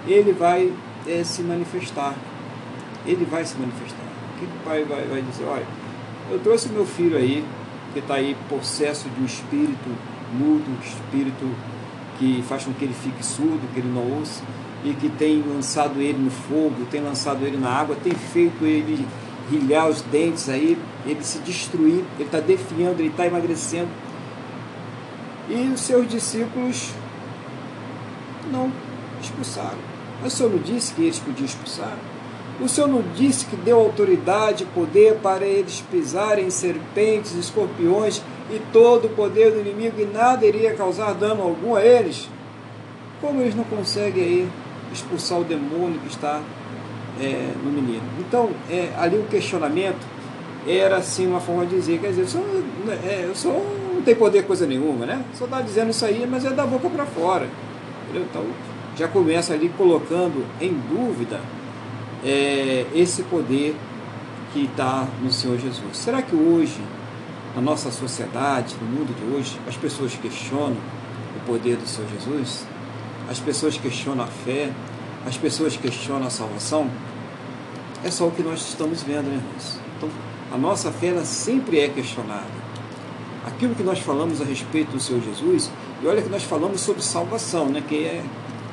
[0.07, 0.73] ele vai
[1.07, 2.15] é, se manifestar.
[3.05, 4.05] Ele vai se manifestar.
[4.35, 5.45] O que o pai vai, vai dizer?
[5.45, 5.67] Olha,
[6.31, 7.45] eu trouxe meu filho aí,
[7.93, 9.91] que está aí possesso de um espírito
[10.33, 11.49] mudo, um espírito
[12.19, 14.43] que faz com que ele fique surdo, que ele não ouça,
[14.85, 19.07] e que tem lançado ele no fogo, tem lançado ele na água, tem feito ele
[19.51, 23.89] rilhar os dentes aí, ele se destruir, ele está defiando, ele está emagrecendo.
[25.49, 26.91] E os seus discípulos
[28.51, 28.73] não
[29.21, 29.79] expulsaram.
[30.23, 31.97] Mas o Senhor não disse que eles podiam expulsar?
[32.61, 38.59] O Senhor não disse que deu autoridade e poder para eles pisarem serpentes, escorpiões e
[38.73, 42.29] todo o poder do inimigo e nada iria causar dano algum a eles?
[43.21, 44.49] Como eles não conseguem aí
[44.91, 46.41] expulsar o demônio que está
[47.21, 48.03] é, no menino?
[48.21, 50.07] Então, é, ali o questionamento
[50.67, 52.65] era assim uma forma de dizer, quer dizer, o senhor,
[53.05, 53.63] é, o senhor
[53.95, 55.25] não tem poder coisa nenhuma, né?
[55.33, 57.49] Senhor está dizendo isso aí, mas é da boca para fora.
[58.05, 58.27] Entendeu?
[58.29, 58.45] Então,
[58.97, 61.41] já começa ali colocando em dúvida
[62.25, 63.77] é, esse poder
[64.53, 65.97] que está no Senhor Jesus.
[65.97, 66.81] Será que hoje,
[67.55, 70.77] na nossa sociedade, no mundo de hoje, as pessoas questionam
[71.37, 72.65] o poder do Senhor Jesus?
[73.29, 74.71] As pessoas questionam a fé?
[75.27, 76.89] As pessoas questionam a salvação?
[78.05, 79.79] É só o que nós estamos vendo, né, irmãos?
[79.97, 80.09] Então,
[80.53, 82.67] a nossa fé sempre é questionada.
[83.47, 85.71] Aquilo que nós falamos a respeito do Senhor Jesus,
[86.03, 88.23] e olha que nós falamos sobre salvação, né, que é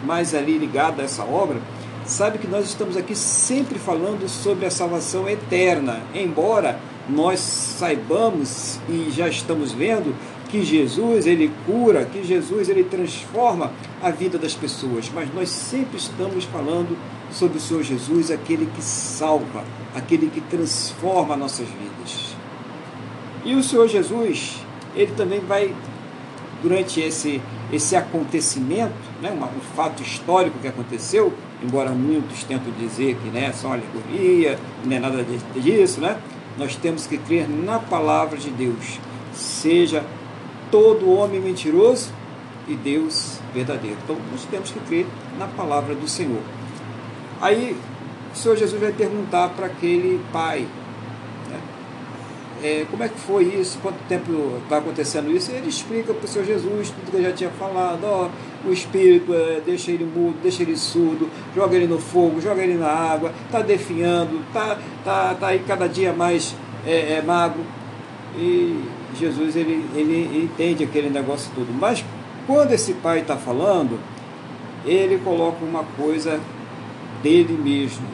[0.03, 1.59] mais ali ligado a essa obra,
[2.05, 9.09] sabe que nós estamos aqui sempre falando sobre a salvação eterna, embora nós saibamos e
[9.11, 10.15] já estamos vendo
[10.49, 15.97] que Jesus ele cura, que Jesus ele transforma a vida das pessoas, mas nós sempre
[15.97, 16.97] estamos falando
[17.33, 19.63] sobre o Senhor Jesus, aquele que salva,
[19.95, 22.35] aquele que transforma nossas vidas.
[23.43, 24.57] E o Senhor Jesus,
[24.95, 25.73] ele também vai
[26.61, 27.41] durante esse
[27.71, 33.73] esse acontecimento, né, um fato histórico que aconteceu, embora muitos tentam dizer que né, só
[33.73, 36.19] alegoria, não é nada disso, né?
[36.57, 38.99] nós temos que crer na palavra de Deus,
[39.33, 40.03] seja
[40.69, 42.11] todo homem mentiroso
[42.67, 43.97] e Deus verdadeiro.
[44.03, 46.41] Então nós temos que crer na palavra do Senhor.
[47.43, 47.75] Aí
[48.33, 50.65] o Senhor Jesus vai perguntar para aquele pai,
[52.63, 54.31] é, como é que foi isso, quanto tempo
[54.63, 57.49] está acontecendo isso, e ele explica para o Senhor Jesus tudo que eu já tinha
[57.49, 58.29] falado, ó,
[58.65, 62.75] o Espírito é, deixa ele mudo, deixa ele surdo, joga ele no fogo, joga ele
[62.75, 66.55] na água, está definhando, está tá, tá aí cada dia mais
[66.87, 67.61] é, é, magro,
[68.37, 68.85] e
[69.19, 72.05] Jesus ele, ele entende aquele negócio tudo, mas
[72.47, 73.99] quando esse pai está falando,
[74.85, 76.39] ele coloca uma coisa
[77.23, 78.05] dele mesmo,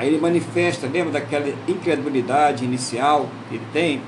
[0.00, 4.00] Aí ele manifesta, lembra daquela incredulidade inicial que ele tem,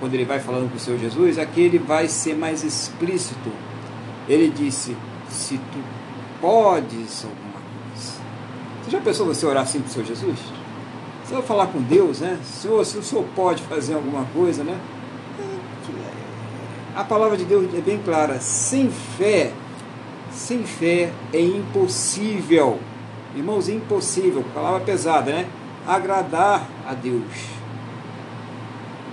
[0.00, 1.38] quando ele vai falando com o Senhor Jesus?
[1.38, 3.50] Aqui ele vai ser mais explícito.
[4.26, 4.96] Ele disse:
[5.28, 5.78] Se tu
[6.40, 8.12] podes alguma coisa.
[8.82, 10.38] Você já pensou você orar assim para o Senhor Jesus?
[11.22, 12.38] Você vai falar com Deus, né?
[12.42, 14.80] Senhor, se o Senhor pode fazer alguma coisa, né?
[16.94, 19.52] A palavra de Deus é bem clara: sem fé,
[20.36, 22.78] sem fé é impossível
[23.36, 25.46] Irmãos, é impossível, palavra pesada, né?
[25.86, 27.22] Agradar a Deus.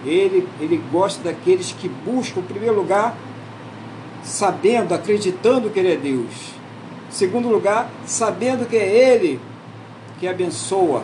[0.05, 3.17] Ele, ele gosta daqueles que buscam, em primeiro lugar,
[4.23, 6.53] sabendo, acreditando que Ele é Deus.
[7.09, 9.41] Em segundo lugar, sabendo que é Ele
[10.21, 11.03] que abençoa,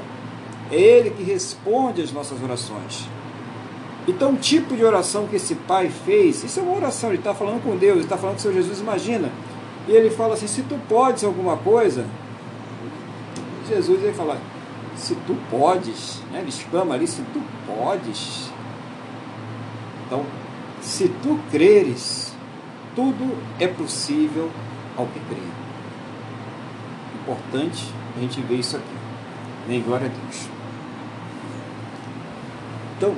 [0.71, 3.05] é Ele que responde às nossas orações.
[4.07, 7.35] Então, o tipo de oração que esse pai fez, isso é uma oração, ele está
[7.35, 9.29] falando com Deus, ele está falando com o Senhor Jesus, imagina.
[9.89, 12.05] E ele fala assim: se tu podes alguma coisa,
[13.67, 14.37] Jesus vai falar,
[14.95, 16.41] se tu podes, né?
[16.41, 18.51] ele exclama ali, se tu podes.
[20.05, 20.23] Então,
[20.79, 22.31] se tu creres,
[22.95, 24.51] tudo é possível
[24.95, 25.41] ao que crê.
[27.23, 28.95] Importante a gente ver isso aqui.
[29.67, 30.47] Nem glória a Deus.
[32.95, 33.15] Então,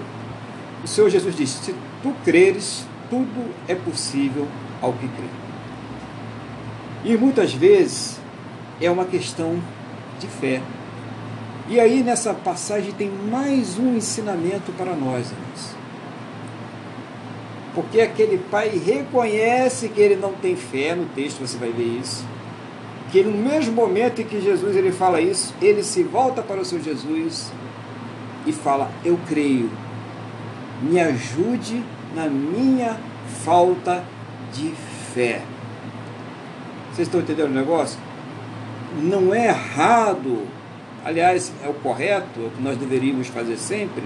[0.81, 4.47] o Senhor Jesus disse: se tu creres, tudo é possível
[4.81, 5.40] ao que crê.
[7.03, 8.19] E muitas vezes
[8.79, 9.61] é uma questão
[10.19, 10.61] de fé.
[11.67, 15.81] E aí nessa passagem tem mais um ensinamento para nós, irmãos.
[17.73, 22.25] Porque aquele pai reconhece que ele não tem fé, no texto você vai ver isso.
[23.11, 26.65] Que no mesmo momento em que Jesus ele fala isso, ele se volta para o
[26.65, 27.51] seu Jesus
[28.45, 29.69] e fala: Eu creio,
[30.81, 31.83] me ajude
[32.15, 32.97] na minha
[33.43, 34.03] falta
[34.53, 34.71] de
[35.13, 35.41] fé.
[37.01, 37.97] Vocês estão entendendo o negócio?
[39.01, 40.45] não é errado,
[41.03, 44.03] aliás, é o correto, é o que nós deveríamos fazer sempre,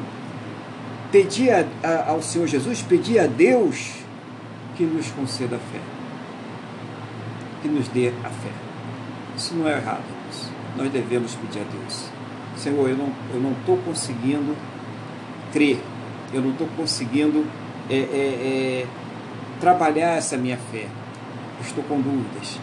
[1.11, 3.95] pedir a, a, ao Senhor Jesus, pedir a Deus
[4.77, 5.79] que nos conceda a fé,
[7.61, 8.51] que nos dê a fé.
[9.35, 10.05] Isso não é errado,
[10.77, 12.05] nós devemos pedir a Deus.
[12.55, 14.55] Senhor, eu não estou não conseguindo
[15.51, 15.81] crer,
[16.31, 17.45] eu não estou conseguindo
[17.89, 18.87] é, é, é,
[19.59, 20.87] trabalhar essa minha fé,
[21.59, 22.57] estou com dúvidas.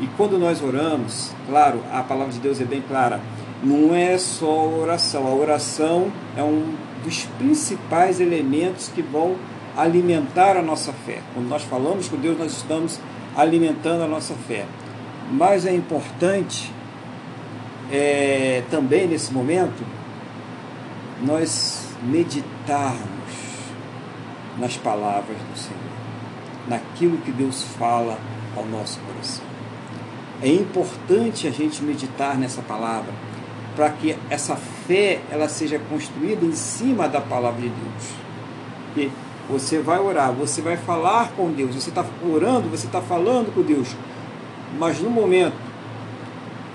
[0.00, 3.20] E quando nós oramos, claro, a palavra de Deus é bem clara,
[3.62, 9.36] não é só oração, a oração é um dos principais elementos que vão
[9.76, 11.20] alimentar a nossa fé.
[11.34, 13.00] Quando nós falamos com Deus, nós estamos
[13.36, 14.66] alimentando a nossa fé.
[15.30, 16.72] Mas é importante
[17.90, 19.84] é, também nesse momento
[21.22, 22.98] nós meditarmos
[24.58, 25.78] nas palavras do Senhor,
[26.68, 28.18] naquilo que Deus fala
[28.56, 29.47] ao nosso coração.
[30.40, 33.12] É importante a gente meditar nessa palavra
[33.74, 38.04] para que essa fé ela seja construída em cima da palavra de Deus.
[38.86, 39.10] Porque
[39.48, 43.62] você vai orar, você vai falar com Deus, você está orando, você está falando com
[43.62, 43.96] Deus,
[44.78, 45.56] mas no momento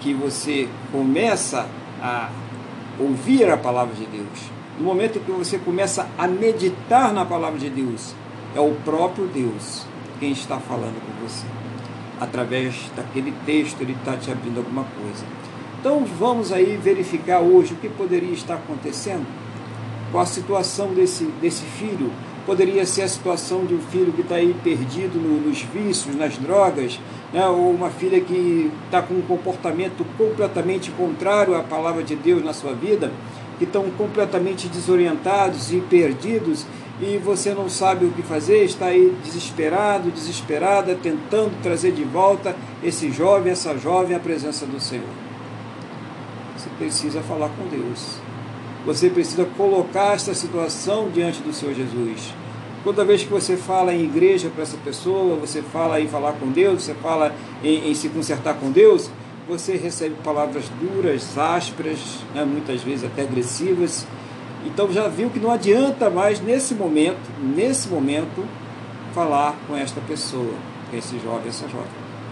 [0.01, 1.67] que você começa
[2.01, 2.29] a
[2.99, 7.69] ouvir a palavra de Deus, no momento que você começa a meditar na palavra de
[7.69, 8.15] Deus,
[8.55, 9.85] é o próprio Deus
[10.19, 11.62] quem está falando com você.
[12.19, 15.25] Através daquele texto, ele está te abrindo alguma coisa.
[15.79, 19.25] Então vamos aí verificar hoje o que poderia estar acontecendo
[20.13, 22.09] com a situação desse, desse filho.
[22.45, 26.37] Poderia ser a situação de um filho que está aí perdido no, nos vícios, nas
[26.37, 26.99] drogas,
[27.33, 27.45] né?
[27.47, 32.53] ou uma filha que está com um comportamento completamente contrário à palavra de Deus na
[32.53, 33.11] sua vida,
[33.57, 36.65] que estão completamente desorientados e perdidos
[37.01, 42.55] e você não sabe o que fazer, está aí desesperado, desesperada, tentando trazer de volta
[42.83, 45.23] esse jovem, essa jovem à presença do Senhor
[46.77, 48.17] precisa falar com Deus.
[48.85, 52.33] Você precisa colocar essa situação diante do Senhor Jesus.
[52.83, 56.51] Toda vez que você fala em igreja para essa pessoa, você fala em falar com
[56.51, 57.33] Deus, você fala
[57.63, 59.09] em, em se consertar com Deus,
[59.47, 61.99] você recebe palavras duras, ásperas,
[62.35, 64.05] né, muitas vezes até agressivas.
[64.65, 68.45] Então já viu que não adianta mais nesse momento, nesse momento,
[69.13, 70.53] falar com esta pessoa,
[70.93, 71.87] esse jovem, essa jovem.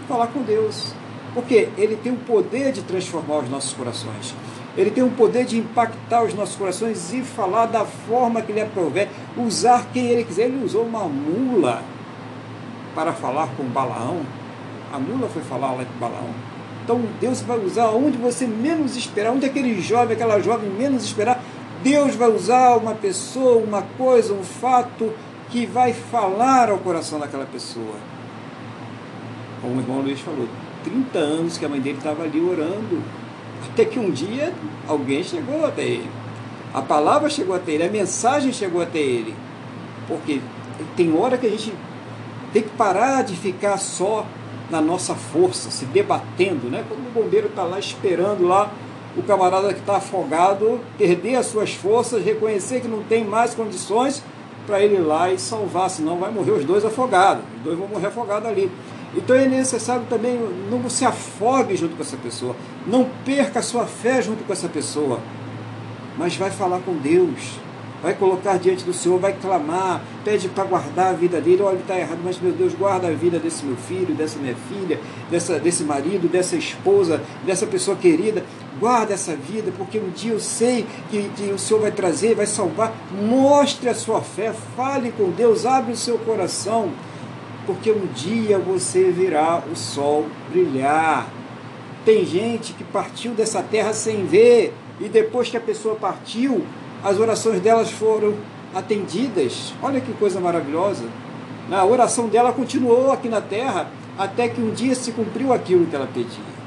[0.08, 0.92] Falar com Deus.
[1.34, 4.34] Porque ele tem o poder de transformar os nossos corações.
[4.76, 8.60] Ele tem o poder de impactar os nossos corações e falar da forma que ele
[8.60, 10.46] aprover, usar quem ele quiser.
[10.46, 11.82] Ele usou uma mula
[12.94, 14.20] para falar com Balaão.
[14.92, 16.30] A mula foi falar lá com Balaão.
[16.84, 21.42] Então Deus vai usar onde você menos esperar, onde aquele jovem, aquela jovem menos esperar,
[21.82, 25.12] Deus vai usar uma pessoa, uma coisa, um fato
[25.50, 27.96] que vai falar ao coração daquela pessoa.
[29.60, 30.48] Como o irmão Luiz falou,
[30.84, 33.02] 30 anos que a mãe dele estava ali orando.
[33.70, 34.52] Até que um dia
[34.88, 36.10] alguém chegou até ele.
[36.74, 39.34] A palavra chegou até ele, a mensagem chegou até ele.
[40.08, 40.40] Porque
[40.96, 41.72] tem hora que a gente
[42.52, 44.26] tem que parar de ficar só
[44.70, 46.84] na nossa força, se debatendo, né?
[46.88, 48.70] Quando o bombeiro está lá esperando lá,
[49.16, 54.22] o camarada que está afogado perder as suas forças, reconhecer que não tem mais condições
[54.66, 57.44] para ele ir lá e salvar, senão vai morrer os dois afogados.
[57.58, 58.70] Os dois vão morrer afogados ali.
[59.14, 60.38] Então é necessário também
[60.70, 62.56] não se afogue junto com essa pessoa,
[62.86, 65.20] não perca a sua fé junto com essa pessoa,
[66.16, 67.58] mas vai falar com Deus,
[68.02, 71.62] vai colocar diante do Senhor, vai clamar, pede para guardar a vida dele.
[71.62, 74.56] Olha, ele está errado, mas meu Deus, guarda a vida desse meu filho, dessa minha
[74.68, 74.98] filha,
[75.30, 78.44] dessa, desse marido, dessa esposa, dessa pessoa querida.
[78.82, 82.46] Guarda essa vida, porque um dia eu sei que, que o Senhor vai trazer, vai
[82.46, 82.92] salvar.
[83.12, 86.90] Mostre a sua fé, fale com Deus, abre o seu coração
[87.66, 91.28] porque um dia você verá o sol brilhar.
[92.04, 96.64] Tem gente que partiu dessa terra sem ver, e depois que a pessoa partiu,
[97.04, 98.34] as orações delas foram
[98.74, 99.72] atendidas.
[99.82, 101.04] Olha que coisa maravilhosa.
[101.70, 105.94] A oração dela continuou aqui na terra até que um dia se cumpriu aquilo que
[105.94, 106.61] ela pedia.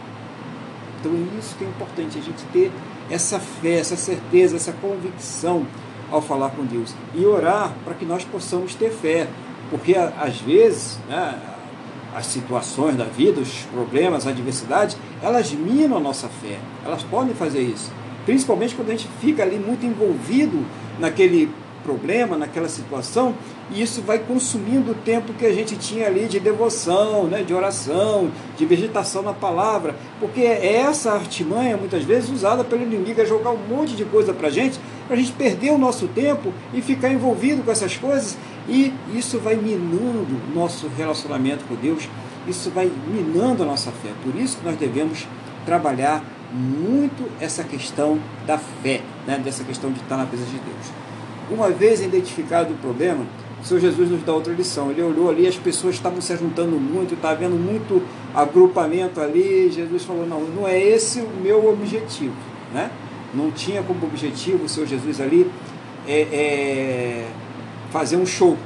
[1.05, 2.71] Então é isso que é importante, a gente ter
[3.11, 5.67] essa fé, essa certeza, essa convicção
[6.11, 9.27] ao falar com Deus e orar para que nós possamos ter fé.
[9.69, 11.39] Porque às vezes né,
[12.15, 16.57] as situações da vida, os problemas, a adversidade, elas minam a nossa fé.
[16.83, 17.91] Elas podem fazer isso.
[18.25, 20.65] Principalmente quando a gente fica ali muito envolvido
[20.99, 21.51] naquele
[21.85, 23.35] problema, naquela situação,
[23.71, 27.53] e isso vai consumindo o tempo que a gente tinha ali de devoção, né, de
[27.53, 33.25] oração, de meditação na palavra, porque é essa artimanha, muitas vezes, usada pelo inimigo, é
[33.25, 36.51] jogar um monte de coisa para a gente, para a gente perder o nosso tempo
[36.73, 38.35] e ficar envolvido com essas coisas
[38.67, 42.09] e isso vai minando o nosso relacionamento com Deus,
[42.47, 44.09] isso vai minando a nossa fé.
[44.23, 45.27] Por isso que nós devemos
[45.65, 49.37] trabalhar muito essa questão da fé, né?
[49.37, 51.04] dessa questão de estar na presença de Deus.
[51.49, 53.25] Uma vez identificado o problema,
[53.61, 54.91] o Senhor Jesus nos dá outra lição.
[54.91, 58.01] Ele olhou ali, as pessoas estavam se juntando muito, estava vendo muito
[58.33, 59.71] agrupamento ali.
[59.71, 62.35] Jesus falou: Não, não é esse o meu objetivo.
[62.73, 62.91] Né?
[63.33, 65.49] Não tinha como objetivo o Senhor Jesus ali
[66.07, 67.27] é, é
[67.91, 68.57] fazer um show.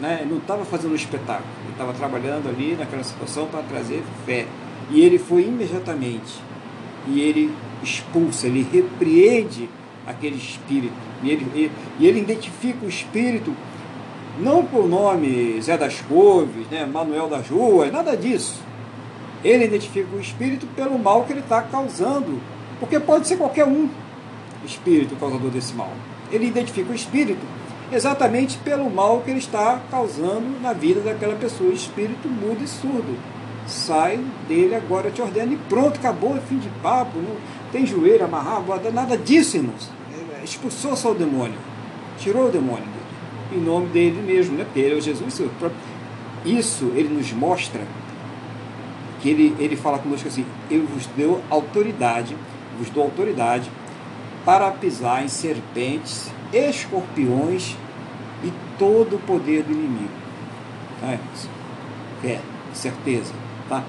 [0.00, 0.18] Né?
[0.22, 4.46] Ele não estava fazendo um espetáculo, ele estava trabalhando ali naquela situação para trazer fé.
[4.90, 6.40] E ele foi imediatamente,
[7.06, 9.68] e ele expulsa, ele repreende
[10.08, 10.94] aquele espírito.
[11.22, 13.54] E ele, e, e ele identifica o espírito
[14.40, 18.60] não por nome Zé das Couves, né, Manuel das Ruas, nada disso.
[19.44, 22.40] Ele identifica o espírito pelo mal que ele está causando.
[22.80, 23.88] Porque pode ser qualquer um
[24.64, 25.92] espírito causador desse mal.
[26.30, 27.44] Ele identifica o espírito
[27.90, 31.70] exatamente pelo mal que ele está causando na vida daquela pessoa.
[31.70, 33.16] O espírito mudo e surdo.
[33.66, 37.36] Sai dele agora, te ordeno, e pronto, acabou, é fim de papo, não
[37.70, 39.97] tem joelho, amarrar, nada disso, irmãos.
[40.48, 41.58] É, expulsou só o demônio,
[42.18, 44.64] tirou o demônio dele, em nome dele mesmo, né?
[44.64, 45.40] porque ele é o Jesus.
[46.44, 47.80] Isso ele nos mostra
[49.20, 52.36] que ele, ele fala conosco assim: Eu vos dou autoridade,
[52.78, 53.70] vos dou autoridade
[54.44, 57.76] para pisar em serpentes, escorpiões
[58.42, 60.10] e todo o poder do inimigo.
[61.00, 61.18] Tá,
[62.22, 62.40] Fé,
[62.72, 63.32] certeza.
[63.68, 63.84] Tá?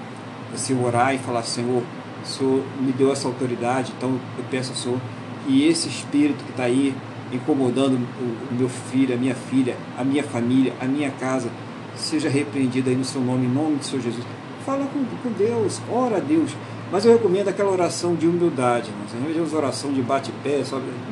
[0.52, 1.82] Você orar e falar, Senhor,
[2.22, 5.00] o Senhor me deu essa autoridade, então eu peço ao Senhor
[5.46, 6.94] que esse espírito que está aí
[7.32, 11.48] incomodando o meu filho, a minha filha, a minha família, a minha casa,
[11.96, 14.24] seja repreendido aí no seu nome, em nome do Senhor Jesus.
[14.64, 16.54] Fala com, com Deus, ora a Deus.
[16.90, 18.90] Mas eu recomendo aquela oração de humildade.
[19.12, 20.62] Ao invés de oração de bate-pé?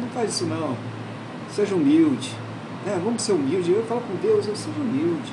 [0.00, 0.76] Não faz isso não.
[1.50, 2.34] Seja humilde.
[2.86, 3.70] É, vamos ser humilde.
[3.70, 5.32] Eu falo com Deus, eu seja humilde.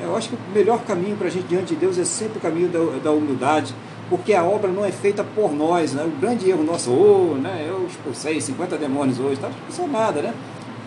[0.00, 2.38] É, eu acho que o melhor caminho para a gente diante de Deus é sempre
[2.38, 3.74] o caminho da, da humildade,
[4.08, 5.92] porque a obra não é feita por nós.
[5.92, 6.04] Né?
[6.04, 7.64] O grande erro nosso, oh, né?
[7.68, 9.50] eu expulsei 50 demônios hoje, tá?
[9.78, 10.34] não nada, né?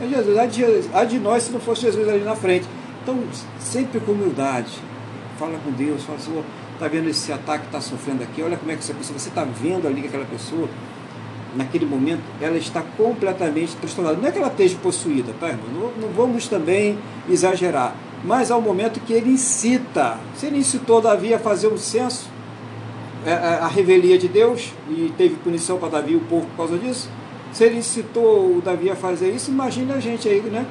[0.02, 0.64] É Jesus, há de,
[0.94, 2.68] há de nós se não fosse Jesus ali na frente.
[3.02, 3.18] Então,
[3.60, 4.72] sempre com humildade.
[5.40, 6.44] Fala com Deus, fala, Senhor,
[6.74, 9.30] está vendo esse ataque que está sofrendo aqui, olha como é que essa pessoa, você
[9.30, 10.70] está vendo ali que aquela pessoa,
[11.56, 14.18] naquele momento, ela está completamente transtornada.
[14.18, 15.66] Não é que ela esteja possuída, tá, irmão?
[15.74, 16.98] Não, não vamos também
[17.28, 17.96] exagerar.
[18.24, 20.18] Mas há um momento que ele incita.
[20.36, 22.30] Se ele incitou Davi a fazer um censo,
[23.28, 26.58] a, é, é, a revelia de Deus, e teve punição para Davi o povo por
[26.58, 27.10] causa disso,
[27.52, 30.66] se ele incitou o Davi a fazer isso, imagina a gente aí, né?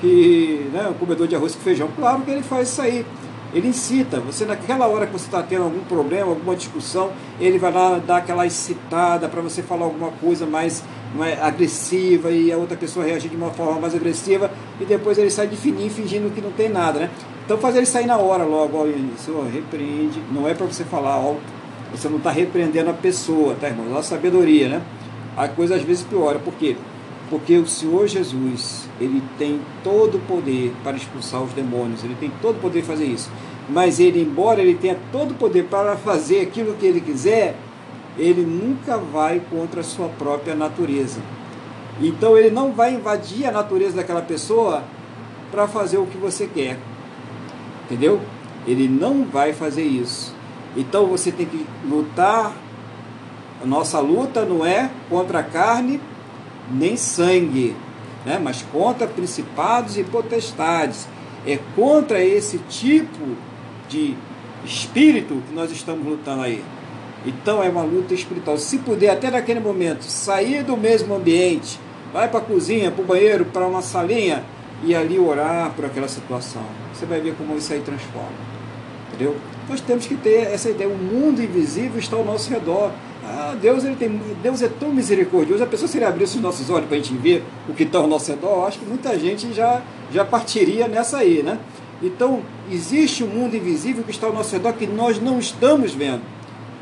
[0.00, 3.04] Que, né, o comedor de arroz com feijão, claro que ele faz isso aí.
[3.52, 7.72] Ele incita, você naquela hora que você está tendo algum problema, alguma discussão, ele vai
[7.72, 10.84] lá dar aquela incitada para você falar alguma coisa mais,
[11.16, 15.30] mais agressiva e a outra pessoa reagir de uma forma mais agressiva e depois ele
[15.30, 17.10] sai de fininho fingindo que não tem nada, né?
[17.44, 18.86] Então faz ele sair na hora logo, ó,
[19.18, 21.59] Senhor, repreende, não é para você falar alto,
[21.90, 23.94] você não está repreendendo a pessoa, tá irmão?
[23.94, 24.82] É a sabedoria, né?
[25.36, 26.76] A coisa às vezes piora, por quê?
[27.28, 32.30] Porque o Senhor Jesus, ele tem todo o poder para expulsar os demônios, ele tem
[32.42, 33.30] todo o poder de fazer isso.
[33.68, 37.56] Mas ele, embora ele tenha todo o poder para fazer aquilo que ele quiser,
[38.18, 41.20] ele nunca vai contra a sua própria natureza.
[42.00, 44.82] Então ele não vai invadir a natureza daquela pessoa
[45.50, 46.78] para fazer o que você quer.
[47.84, 48.20] Entendeu?
[48.66, 50.34] Ele não vai fazer isso.
[50.76, 52.52] Então você tem que lutar.
[53.62, 56.00] A nossa luta não é contra a carne
[56.70, 57.76] nem sangue,
[58.24, 58.38] né?
[58.42, 61.06] mas contra principados e potestades.
[61.46, 63.36] É contra esse tipo
[63.88, 64.14] de
[64.64, 66.62] espírito que nós estamos lutando aí.
[67.24, 68.56] Então é uma luta espiritual.
[68.56, 71.78] Se puder, até naquele momento, sair do mesmo ambiente,
[72.12, 74.42] vai para a cozinha, para o banheiro, para uma salinha
[74.82, 76.62] e ali orar por aquela situação.
[76.92, 78.28] Você vai ver como isso aí transforma.
[79.08, 79.36] Entendeu?
[79.70, 80.90] Nós temos que ter essa ideia.
[80.90, 82.90] O mundo invisível está ao nosso redor.
[83.24, 85.62] Ah, Deus, ele tem, Deus é tão misericordioso.
[85.62, 87.98] A pessoa, se ele abrisse os nossos olhos para a gente ver o que está
[87.98, 89.80] ao nosso redor, acho que muita gente já,
[90.12, 91.56] já partiria nessa aí, né?
[92.02, 96.22] Então, existe um mundo invisível que está ao nosso redor que nós não estamos vendo.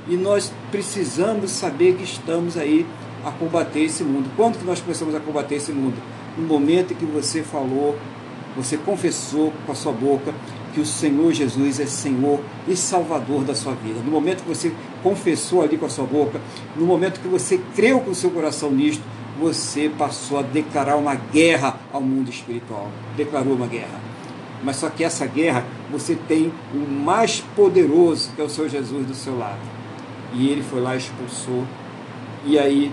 [0.09, 2.86] E nós precisamos saber que estamos aí
[3.22, 4.30] a combater esse mundo.
[4.34, 5.97] Quando que nós começamos a combater esse mundo?
[6.39, 7.99] No momento em que você falou,
[8.57, 10.32] você confessou com a sua boca
[10.73, 14.01] que o Senhor Jesus é Senhor e Salvador da sua vida.
[14.05, 16.41] No momento que você confessou ali com a sua boca,
[16.77, 19.03] no momento que você creu com o seu coração nisto,
[19.39, 22.91] você passou a declarar uma guerra ao mundo espiritual.
[23.16, 24.01] Declarou uma guerra.
[24.62, 29.07] Mas só que essa guerra você tem o mais poderoso, que é o Senhor Jesus,
[29.07, 29.61] do seu lado.
[30.35, 31.64] E ele foi lá e expulsou.
[32.45, 32.93] E aí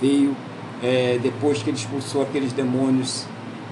[0.00, 0.36] veio,
[0.82, 3.24] é, depois que ele expulsou aqueles demônios,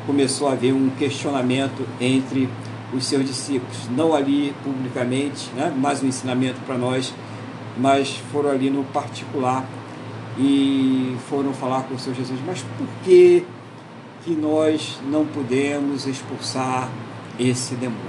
[0.07, 2.49] começou a haver um questionamento entre
[2.93, 7.14] os seus discípulos, não ali publicamente, né, mais um ensinamento para nós,
[7.76, 9.64] mas foram ali no particular
[10.38, 13.45] e foram falar com o Senhor Jesus, mas por que
[14.24, 16.88] que nós não pudemos expulsar
[17.38, 18.01] esse demônio?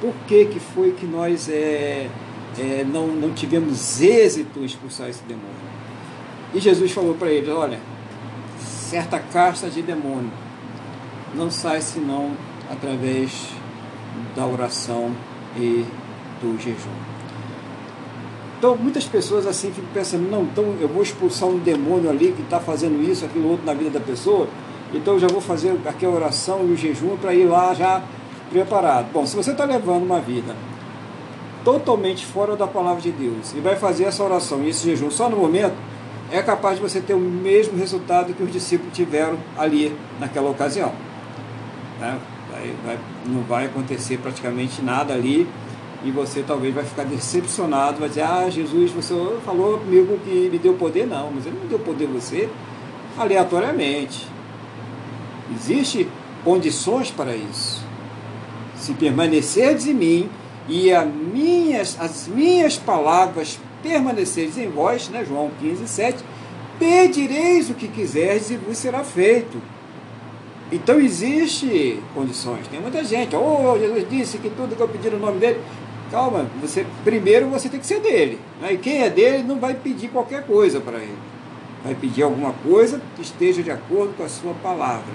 [0.00, 2.08] Por que, que foi que nós é,
[2.58, 5.48] é, não, não tivemos êxito em expulsar esse demônio?
[6.54, 7.78] E Jesus falou para eles: olha,
[8.58, 10.32] certa casta de demônio
[11.34, 12.32] não sai senão
[12.70, 13.48] através
[14.34, 15.10] da oração
[15.56, 15.84] e
[16.40, 16.90] do jejum.
[18.58, 22.42] Então, muitas pessoas assim ficam pensando, não, então eu vou expulsar um demônio ali que
[22.42, 24.46] está fazendo isso, aquilo outro na vida da pessoa,
[24.92, 28.02] então eu já vou fazer aqui a oração e o jejum para ir lá já
[28.50, 29.10] preparado.
[29.12, 30.54] Bom, se você está levando uma vida
[31.64, 35.28] totalmente fora da palavra de Deus e vai fazer essa oração e esse jejum só
[35.28, 35.74] no momento,
[36.30, 40.92] é capaz de você ter o mesmo resultado que os discípulos tiveram ali naquela ocasião.
[41.98, 42.18] Né?
[42.60, 45.48] Vai, vai, não vai acontecer praticamente nada ali
[46.04, 50.58] e você talvez vai ficar decepcionado, vai dizer, ah, Jesus, você falou comigo que me
[50.58, 52.48] deu poder, não, mas ele não deu poder a você
[53.18, 54.26] aleatoriamente.
[55.54, 56.06] Existem
[56.44, 57.82] condições para isso.
[58.76, 60.30] Se permanecerdes em mim
[60.68, 66.24] e as minhas, as minhas palavras permanecerdes em vós, né, João 15, 7,
[66.78, 69.60] pedireis o que quiserdes e vos será feito.
[70.72, 72.68] Então existe condições.
[72.68, 75.60] Tem muita gente, oh, Jesus disse que tudo que eu pedi no nome dele,
[76.10, 78.40] Calma, você, primeiro você tem que ser dele.
[78.60, 78.72] Né?
[78.72, 81.16] E quem é dele não vai pedir qualquer coisa para ele.
[81.84, 85.12] Vai pedir alguma coisa que esteja de acordo com a sua palavra,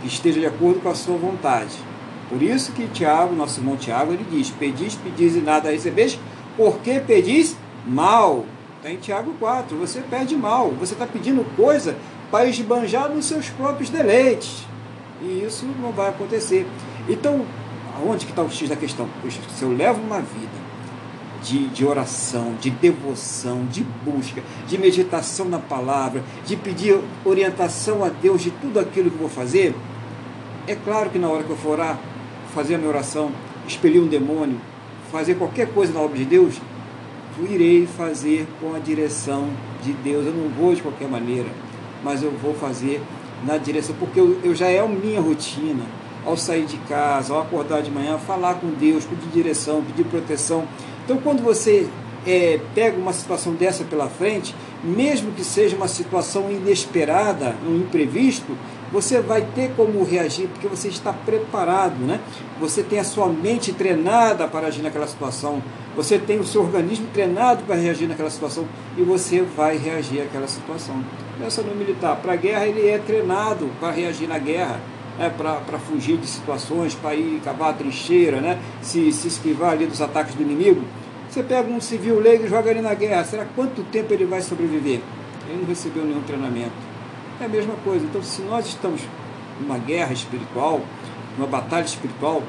[0.00, 1.74] que esteja de acordo com a sua vontade.
[2.28, 6.18] Por isso que Tiago, nosso irmão Tiago, ele diz: Pedis, pedis e nada recebeis,
[6.56, 8.46] porque pedis mal.
[8.76, 9.76] Está em Tiago 4.
[9.78, 10.70] Você pede mal.
[10.78, 11.96] Você está pedindo coisa
[12.30, 14.64] para esbanjar nos seus próprios deleites.
[15.26, 16.66] E isso não vai acontecer.
[17.08, 17.44] Então,
[17.96, 19.08] Aonde que está o X da questão?
[19.22, 20.66] Puxa, se eu levo uma vida
[21.42, 28.10] de, de oração, de devoção, de busca, de meditação na palavra, de pedir orientação a
[28.10, 29.74] Deus de tudo aquilo que vou fazer,
[30.66, 31.98] é claro que na hora que eu for orar,
[32.54, 33.30] fazer a minha oração,
[33.66, 34.60] expelir um demônio,
[35.10, 36.56] fazer qualquer coisa na obra de Deus,
[37.38, 39.48] eu irei fazer com a direção
[39.82, 40.26] de Deus.
[40.26, 41.48] Eu não vou de qualquer maneira,
[42.04, 43.00] mas eu vou fazer
[43.44, 45.84] na direção, porque eu, eu já é a minha rotina
[46.24, 50.66] ao sair de casa, ao acordar de manhã, falar com Deus, pedir direção, pedir proteção.
[51.04, 51.88] Então, quando você
[52.26, 58.56] é, pega uma situação dessa pela frente, mesmo que seja uma situação inesperada, um imprevisto,
[58.92, 62.20] você vai ter como reagir, porque você está preparado, né?
[62.60, 65.62] Você tem a sua mente treinada para agir naquela situação,
[65.96, 68.66] você tem o seu organismo treinado para reagir naquela situação
[68.96, 71.02] e você vai reagir àquela situação.
[71.38, 74.80] Pensa no militar, para a guerra ele é treinado para reagir na guerra
[75.18, 79.86] né, para fugir de situações, para ir cavar a trincheira, né, se, se esquivar ali
[79.86, 80.82] dos ataques do inimigo.
[81.28, 83.24] Você pega um civil leigo e joga ele na guerra.
[83.24, 85.00] Será quanto tempo ele vai sobreviver?
[85.48, 86.72] Ele não recebeu nenhum treinamento.
[87.40, 88.04] É a mesma coisa.
[88.06, 89.02] Então, se nós estamos
[89.60, 90.80] numa guerra espiritual,
[91.36, 92.42] numa batalha espiritual,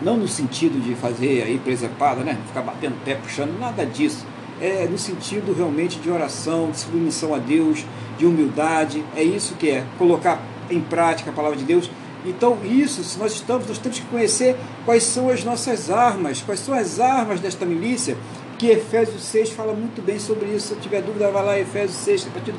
[0.00, 2.38] não no sentido de fazer aí presepada, né?
[2.46, 4.24] Ficar batendo pé, puxando, nada disso.
[4.60, 7.84] É no sentido realmente de oração, de submissão a Deus,
[8.18, 9.04] de humildade.
[9.16, 11.90] É isso que é colocar em prática a palavra de Deus.
[12.24, 16.60] Então, isso, se nós estamos, nós temos que conhecer quais são as nossas armas, quais
[16.60, 18.16] são as armas desta milícia,
[18.58, 20.74] que Efésios 6 fala muito bem sobre isso.
[20.74, 22.54] Se tiver dúvida, vai lá Efésios 6, a partir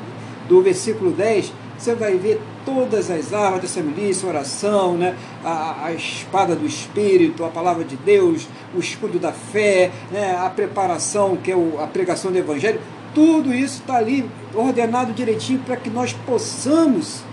[0.48, 1.52] do versículo 10,
[1.82, 5.16] você vai ver todas as armas dessa milícia, oração, né?
[5.44, 10.36] a, a espada do Espírito, a palavra de Deus, o escudo da fé, né?
[10.38, 12.80] a preparação, que é o, a pregação do Evangelho,
[13.12, 17.24] tudo isso está ali ordenado direitinho para que nós possamos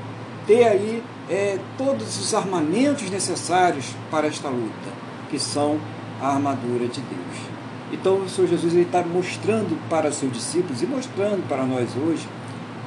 [0.48, 4.90] ter aí é, todos os armamentos necessários para esta luta,
[5.30, 5.80] que são
[6.20, 7.50] a armadura de Deus.
[7.92, 12.28] Então o Senhor Jesus está mostrando para os seus discípulos e mostrando para nós hoje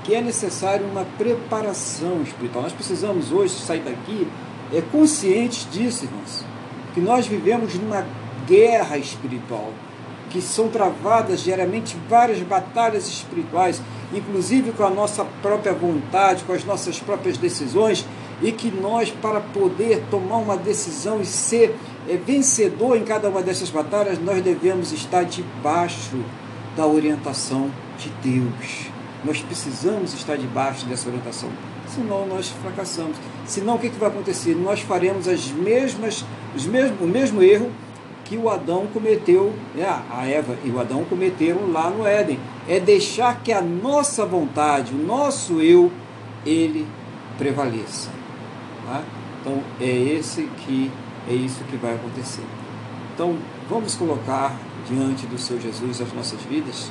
[0.05, 2.64] que é necessário uma preparação espiritual.
[2.64, 4.26] Nós precisamos hoje sair daqui
[4.72, 6.44] é, conscientes disso, irmãos,
[6.94, 8.07] que nós vivemos numa
[8.46, 9.70] guerra espiritual,
[10.30, 13.80] que são travadas diariamente várias batalhas espirituais
[14.14, 18.07] inclusive com a nossa própria vontade, com as nossas próprias decisões,
[18.40, 21.76] e que nós, para poder tomar uma decisão e ser
[22.09, 26.18] é, vencedor em cada uma dessas batalhas, nós devemos estar debaixo
[26.76, 28.91] da orientação de Deus.
[29.25, 31.49] Nós precisamos estar debaixo dessa orientação,
[31.87, 33.16] senão nós fracassamos.
[33.47, 34.55] Senão o que, que vai acontecer?
[34.55, 37.70] Nós faremos as mesmas, os mesmos, o mesmo erro
[38.25, 42.39] que o Adão cometeu, né, a Eva e o Adão cometeram lá no Éden.
[42.68, 45.91] É deixar que a nossa vontade, o nosso eu,
[46.45, 46.87] ele
[47.37, 48.11] prevaleça.
[48.87, 49.03] Tá?
[49.41, 50.91] Então é esse que
[51.29, 52.45] é isso que vai acontecer.
[53.14, 53.37] Então
[53.68, 54.57] vamos colocar
[54.89, 56.91] diante do Seu Jesus as nossas vidas,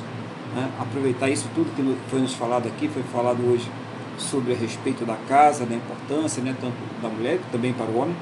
[0.54, 0.70] né?
[0.78, 3.68] aproveitar isso tudo que foi nos falado aqui, foi falado hoje
[4.18, 8.14] sobre a respeito da casa, da importância, né, tanto da mulher, também para o homem,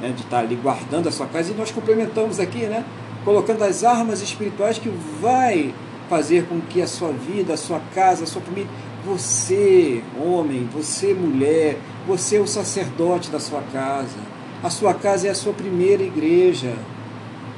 [0.00, 1.52] né, de estar ali guardando a sua casa.
[1.52, 2.84] E nós complementamos aqui, né,
[3.24, 4.88] colocando as armas espirituais que
[5.20, 5.74] vai
[6.08, 8.68] fazer com que a sua vida, a sua casa, a sua família,
[9.04, 14.18] você, homem, você, mulher, você é o sacerdote da sua casa.
[14.62, 16.74] A sua casa é a sua primeira igreja.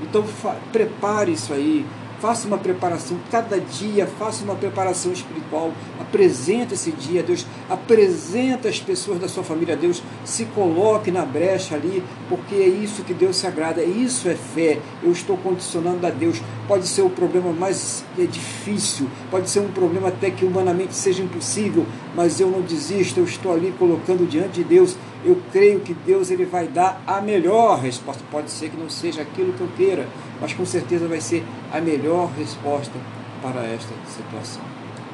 [0.03, 0.25] Então
[0.73, 1.87] prepare isso aí,
[2.21, 5.73] Faça uma preparação cada dia, faça uma preparação espiritual.
[6.01, 11.13] Apresenta esse dia a Deus, apresenta as pessoas da sua família a Deus, se coloque
[11.13, 14.81] na brecha ali, porque é isso que Deus se agrada, isso é fé.
[15.03, 16.43] Eu estou condicionando a Deus.
[16.67, 21.23] Pode ser o problema mais é difícil, pode ser um problema até que humanamente seja
[21.23, 25.95] impossível, mas eu não desisto, eu estou ali colocando diante de Deus eu creio que
[25.95, 28.23] Deus ele vai dar a melhor resposta.
[28.31, 30.09] Pode ser que não seja aquilo que eu queira,
[30.41, 32.95] mas com certeza vai ser a melhor resposta
[33.43, 34.63] para esta situação.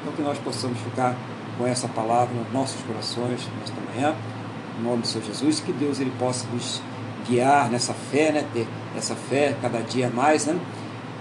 [0.01, 1.15] Então que nós possamos ficar
[1.57, 4.15] com essa palavra nos nossos corações nesta manhã,
[4.79, 6.81] em nome do Senhor Jesus, que Deus ele possa nos
[7.27, 8.45] guiar nessa fé, né?
[8.53, 10.59] ter essa fé cada dia mais, né?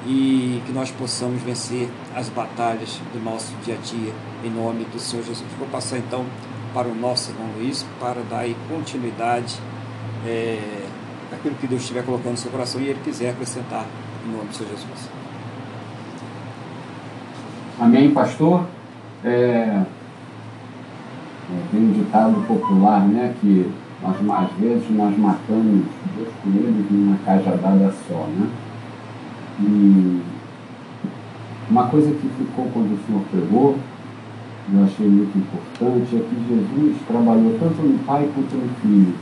[0.06, 4.12] e que nós possamos vencer as batalhas do nosso dia a dia,
[4.44, 5.48] em nome do Senhor Jesus.
[5.58, 6.26] Vou passar então
[6.74, 9.56] para o nosso irmão Luiz, para dar continuidade
[10.26, 10.58] é,
[11.32, 13.86] àquilo que Deus estiver colocando no seu coração e ele quiser acrescentar
[14.26, 15.08] em nome do Senhor Jesus.
[17.78, 18.66] Amém, pastor?
[19.24, 19.86] É, é,
[21.70, 23.70] tem um ditado popular, né, que
[24.02, 28.48] nós, às vezes nós matamos dois coelhos numa cajadada só, né?
[29.60, 30.22] E
[31.70, 33.78] uma coisa que ficou quando o senhor pregou
[34.72, 39.14] eu achei muito importante é que Jesus trabalhou tanto no Pai quanto no Filho.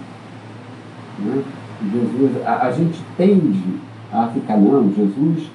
[1.18, 1.42] Né?
[1.90, 3.80] Jesus, a, a, gente tende
[4.12, 5.50] a ficar, não, Jesus,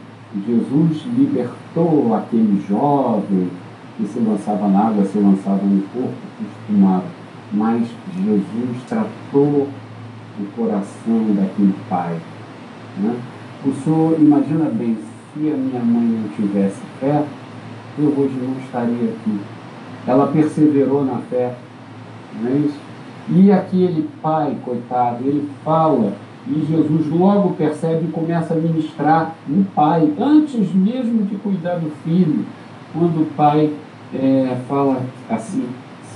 [0.46, 3.50] Jesus libertou aquele jovem
[3.96, 7.06] que se lançava na água, se lançava no corpo, costumava.
[7.54, 9.70] Mas Jesus tratou
[10.38, 12.18] o coração daquele pai.
[12.98, 13.16] Né?
[13.66, 14.98] O senhor imagina bem,
[15.34, 17.24] se a minha mãe não tivesse fé,
[17.98, 19.40] eu hoje não estaria aqui
[20.08, 21.54] ela perseverou na fé.
[22.42, 22.80] Não é isso?
[23.30, 26.14] E aquele pai, coitado, ele fala,
[26.48, 31.92] e Jesus logo percebe e começa a ministrar no pai, antes mesmo de cuidar do
[32.04, 32.46] filho,
[32.94, 33.74] quando o pai
[34.14, 35.68] é, fala assim: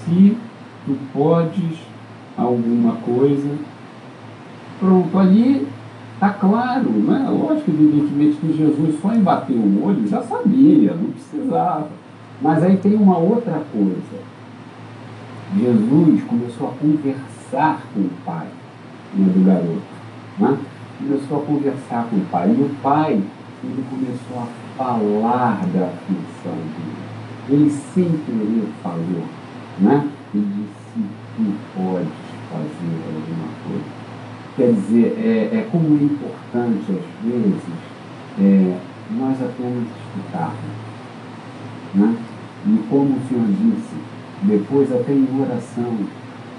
[0.05, 0.37] se
[0.85, 1.79] tu podes
[2.37, 3.49] alguma coisa,
[4.79, 5.67] pronto, ali
[6.13, 7.27] está claro, né?
[7.29, 12.00] Lógico, evidentemente, que Jesus só embateu o olho, já sabia, não precisava.
[12.41, 14.31] Mas aí tem uma outra coisa.
[15.55, 18.47] Jesus começou a conversar com o pai
[19.13, 19.81] né, do garoto.
[20.39, 20.57] Né?
[20.97, 22.49] Começou a conversar com o pai.
[22.49, 23.21] E o pai,
[23.63, 27.11] ele começou a falar da aflição dele.
[27.49, 29.23] Ele sempre ele falou.
[29.79, 30.09] Né?
[30.33, 32.09] Ele disse, tu podes
[32.49, 34.01] fazer alguma coisa.
[34.55, 37.63] Quer dizer, é, é como é importante, às vezes,
[38.39, 38.77] é,
[39.11, 40.81] nós apenas escutarmos.
[41.93, 42.15] Né?
[42.66, 43.95] E como o Senhor disse,
[44.43, 45.97] depois até em oração,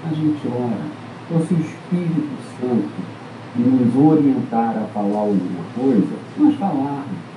[0.04, 1.02] a gente ora.
[1.26, 2.90] Então, se o Espírito Santo
[3.56, 7.32] nos orientar a falar alguma coisa, nós falarmos.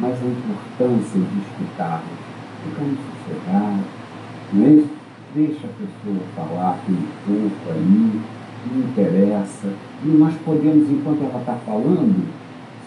[0.00, 2.18] Mas a importância de escutarmos.
[2.64, 3.86] Ficamos sossegados,
[4.52, 4.90] não é isso?
[5.34, 8.20] Deixa a pessoa falar com um pouco ali,
[8.72, 9.68] não interessa.
[10.04, 12.26] E nós podemos, enquanto ela está falando,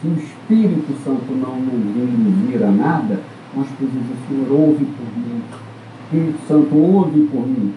[0.02, 3.20] se o Espírito Santo não nos induzir a nada,
[3.56, 5.42] nós pedimos, Senhor, ouve por mim.
[6.04, 7.74] Espírito Santo, ouve por mim.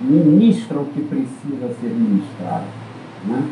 [0.00, 2.64] Ministra o que precisa ser ministrado.
[3.26, 3.48] Né?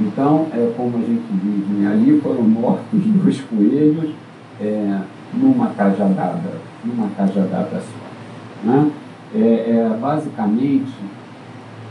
[0.00, 1.92] Então, é como a gente diz, né?
[1.92, 4.14] ali foram mortos dois coelhos
[4.60, 5.00] é,
[5.34, 6.52] numa cajadada,
[6.84, 8.66] numa cajadada só.
[8.68, 8.90] Né?
[9.34, 10.92] É, é, basicamente,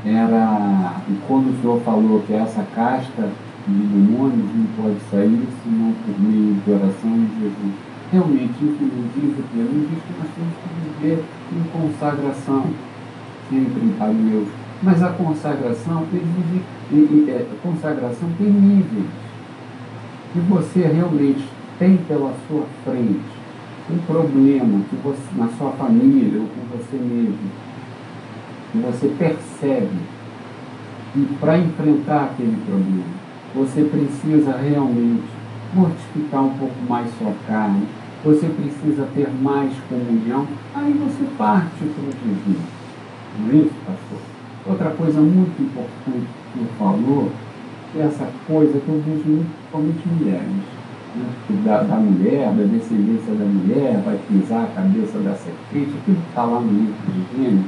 [0.04, 3.30] era, quando o Senhor falou que essa casta
[3.68, 7.85] de demônios não pode sair senão por meio de oração de Jesus
[8.16, 9.58] realmente isso nos diz o que?
[9.58, 12.66] Nos diz que nós temos que viver em consagração,
[13.50, 14.48] sempre Pai meu.
[14.82, 19.06] Mas a consagração exige, é, a consagração tem níveis.
[20.36, 21.48] E você realmente
[21.78, 23.36] tem pela sua frente
[23.90, 27.38] um problema que você, na sua família ou com você mesmo,
[28.72, 30.16] que você percebe
[31.14, 35.24] que para enfrentar aquele problema, você precisa realmente
[35.74, 37.86] mortificar um pouco mais sua carne,
[38.26, 42.64] você precisa ter mais comunhão, aí você parte para o Jesus.
[43.40, 44.20] Não é isso, pastor?
[44.66, 47.32] Outra coisa muito importante que ele falou
[47.96, 50.76] é essa coisa que eu vejo principalmente mulheres.
[51.16, 51.30] Né?
[51.64, 56.30] Da, da mulher, da descendência da mulher, vai pisar a cabeça da serpente, aquilo que
[56.30, 57.66] está lá no livro de Gênesis,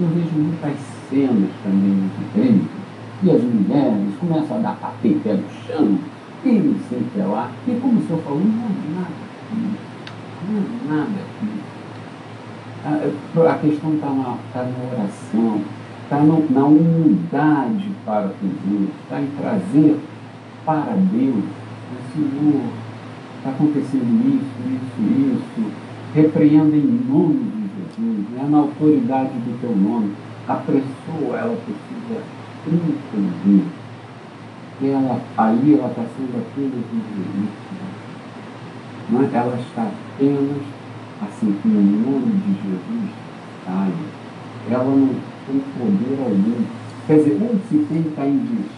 [0.00, 0.76] Eu vejo muitas
[1.10, 2.82] cenas também de igreja
[3.22, 5.98] e as mulheres começam a dar pé no chão,
[6.44, 7.50] e não sei o que lá.
[7.68, 9.21] E como o senhor falou, não é nada.
[10.48, 11.72] Não é nada aqui.
[12.84, 15.60] A, questão está na, tá na oração,
[16.02, 20.00] está na humildade para pedir, está em trazer
[20.64, 21.44] para Deus.
[22.12, 22.62] Senhor,
[23.38, 25.70] está acontecendo isso, isso, isso.
[26.14, 30.12] Repreenda em nome de Jesus, é na autoridade do teu nome.
[30.48, 32.22] A pessoa, ela precisa
[32.66, 33.64] entender
[34.82, 37.91] ela, aí ela está sendo apenas injuríssima.
[39.10, 39.28] Não é?
[39.32, 40.62] Ela está apenas,
[41.22, 43.10] assim, que no nome de Jesus,
[43.64, 43.92] sai.
[44.70, 45.14] Ela não
[45.46, 46.64] tem poder algum.
[47.06, 48.72] Quer dizer, onde se está investido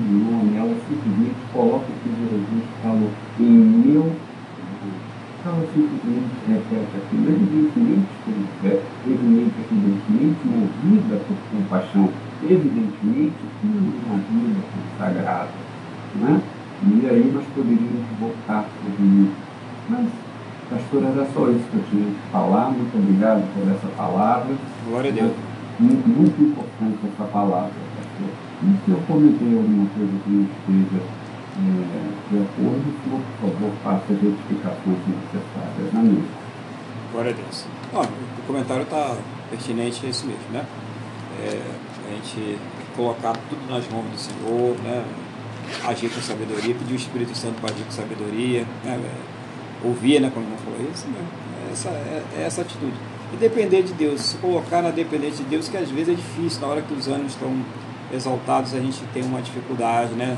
[0.00, 4.12] no nome, ela simplesmente coloca o que Jesus falou em meu
[5.48, 12.10] ela simplesmente repete aquilo, evidentemente com fé, evidentemente movida por compaixão,
[12.42, 15.50] evidentemente com uma vida consagrada.
[16.16, 16.40] Né?
[16.82, 19.36] E aí nós poderíamos voltar sobre isso.
[19.88, 20.06] Mas,
[20.70, 22.70] pastor, era só isso que eu tinha que falar.
[22.70, 24.54] Muito obrigado por essa palavra.
[24.88, 25.32] Glória a Deus.
[25.80, 28.30] Muito, muito importante essa palavra, pastor.
[28.62, 31.02] E se eu comentei alguma coisa que não esteja
[31.58, 36.24] é, de acordo, por favor, faça as retificações necessárias na minha.
[37.12, 37.66] Glória a Deus.
[37.92, 39.16] Ó, o comentário está
[39.50, 40.64] pertinente, é isso mesmo, né?
[41.40, 41.60] É,
[42.06, 42.58] a gente
[42.94, 45.04] colocar tudo nas mãos do Senhor, né?
[45.84, 49.00] Agir com sabedoria, pedir o Espírito Santo para agir com sabedoria, né?
[49.02, 50.30] É, ouvir, né?
[50.32, 51.24] como falou isso, né?
[51.72, 52.94] essa, é, é essa atitude.
[53.32, 56.60] E depender de Deus, se colocar na dependência de Deus, que às vezes é difícil,
[56.60, 57.52] na hora que os ânimos estão
[58.12, 60.36] exaltados, a gente tem uma dificuldade, né?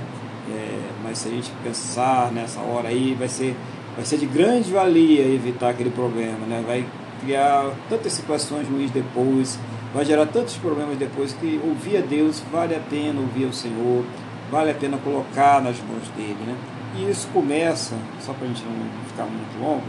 [0.51, 3.55] É, mas se a gente pensar nessa hora aí, vai ser,
[3.95, 6.65] vai ser de grande valia evitar aquele problema, né?
[6.67, 6.85] Vai
[7.23, 9.59] criar tantas situações ruins depois,
[9.95, 14.05] vai gerar tantos problemas depois que ouvir a Deus vale a pena ouvir o Senhor,
[14.51, 16.57] vale a pena colocar nas mãos dele, né?
[16.97, 19.83] E isso começa, só para a gente não ficar muito longo,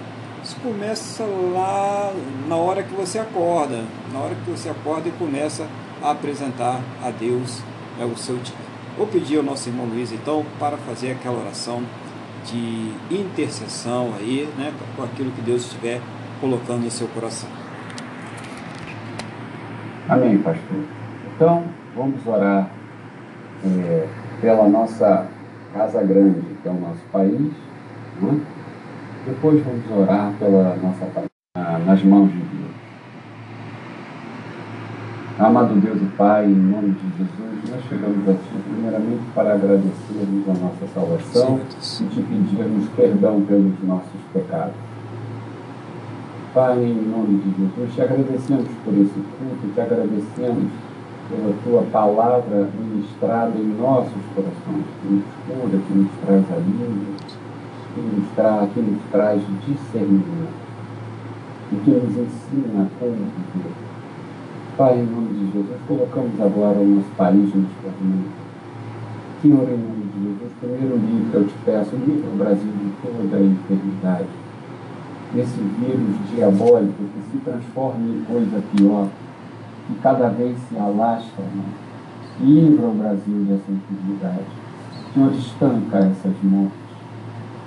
[0.44, 2.14] isso começa lá
[2.48, 5.68] na hora que você acorda, na hora que você acorda e começa
[6.02, 7.62] a apresentar a Deus
[8.00, 8.56] é o seu dia.
[8.98, 11.84] Vou pedir ao nosso irmão Luiz, então, para fazer aquela oração
[12.46, 16.02] de intercessão aí, né, com aquilo que Deus estiver
[16.40, 17.50] colocando no seu coração.
[20.10, 20.84] Amém, pastor.
[21.36, 21.64] Então,
[21.96, 22.70] vamos orar
[23.64, 24.08] é,
[24.42, 25.28] pela nossa
[25.74, 27.52] Casa Grande, que é o nosso país.
[28.22, 28.40] Né?
[29.26, 31.06] Depois vamos orar pela nossa
[31.86, 32.72] nas mãos de Deus.
[35.40, 40.50] Amado Deus e Pai, em nome de Jesus, nós chegamos a Ti primeiramente para agradecermos
[40.50, 41.60] a nossa salvação
[42.02, 44.76] e te pedirmos perdão pelos nossos pecados.
[46.54, 50.72] Pai, em nome de Jesus, te agradecemos por esse culto, te agradecemos
[51.32, 57.16] pela Tua palavra ministrada em nossos corações, que nos cura, que nos traz alívio,
[57.96, 60.62] que nos, tra que nos traz discernimento
[61.72, 63.92] e que nos ensina como viver
[64.78, 67.94] Pai, em nome de Jesus, colocamos agora o nosso país nos tuas.
[69.42, 73.38] Senhor, em nome de Jesus, primeiro livro eu te peço, livre o Brasil de toda
[73.38, 74.30] a enfermidade,
[75.34, 79.08] desse vírus diabólico que se transforma em coisa pior,
[79.94, 81.64] que cada vez se alastra, né?
[82.40, 84.46] livra o Brasil dessa enfermidade.
[85.14, 86.80] Senhor, estanca essas mortes.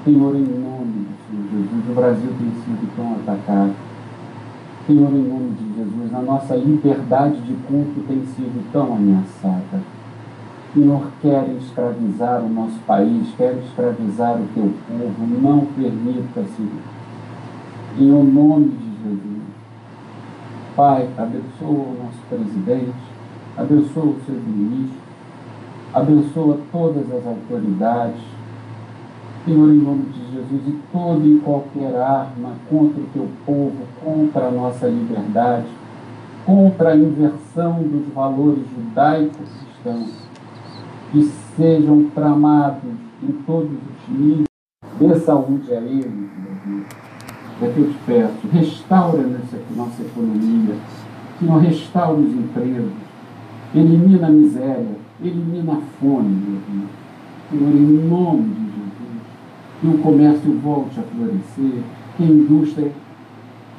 [0.05, 3.75] Senhor, em nome do Senhor Jesus, o Brasil tem sido tão atacado
[4.87, 9.81] Senhor, em nome de Jesus, a nossa liberdade de culto tem sido tão ameaçada.
[10.75, 16.83] Senhor, quer escravizar o nosso país, quer escravizar o teu povo, não permita, Senhor.
[17.99, 19.34] Em o nome de Jesus.
[20.77, 22.97] Pai, abençoa o nosso presidente,
[23.57, 24.99] abençoa o seu ministro,
[25.93, 28.21] abençoa todas as autoridades,
[29.45, 34.49] Senhor, em nome de Jesus, e toda e qualquer arma contra o teu povo, contra
[34.49, 35.69] a nossa liberdade,
[36.45, 39.49] contra a inversão dos valores judaicos
[39.85, 40.29] cristãos,
[41.13, 41.23] que
[41.57, 42.91] sejam tramados
[43.23, 44.49] em todos os níveis,
[44.99, 46.29] dê saúde a eles, meu
[46.67, 47.04] Deus.
[47.65, 50.75] É que eu te peço, restaura nossa, nossa economia,
[51.39, 52.93] Senhor, restaura os empregos,
[53.75, 56.91] elimina a miséria, elimina a fome, meu Deus.
[57.51, 58.75] Senhor, em nome de
[59.81, 61.83] que o comércio volte a florescer,
[62.17, 62.93] que a indústria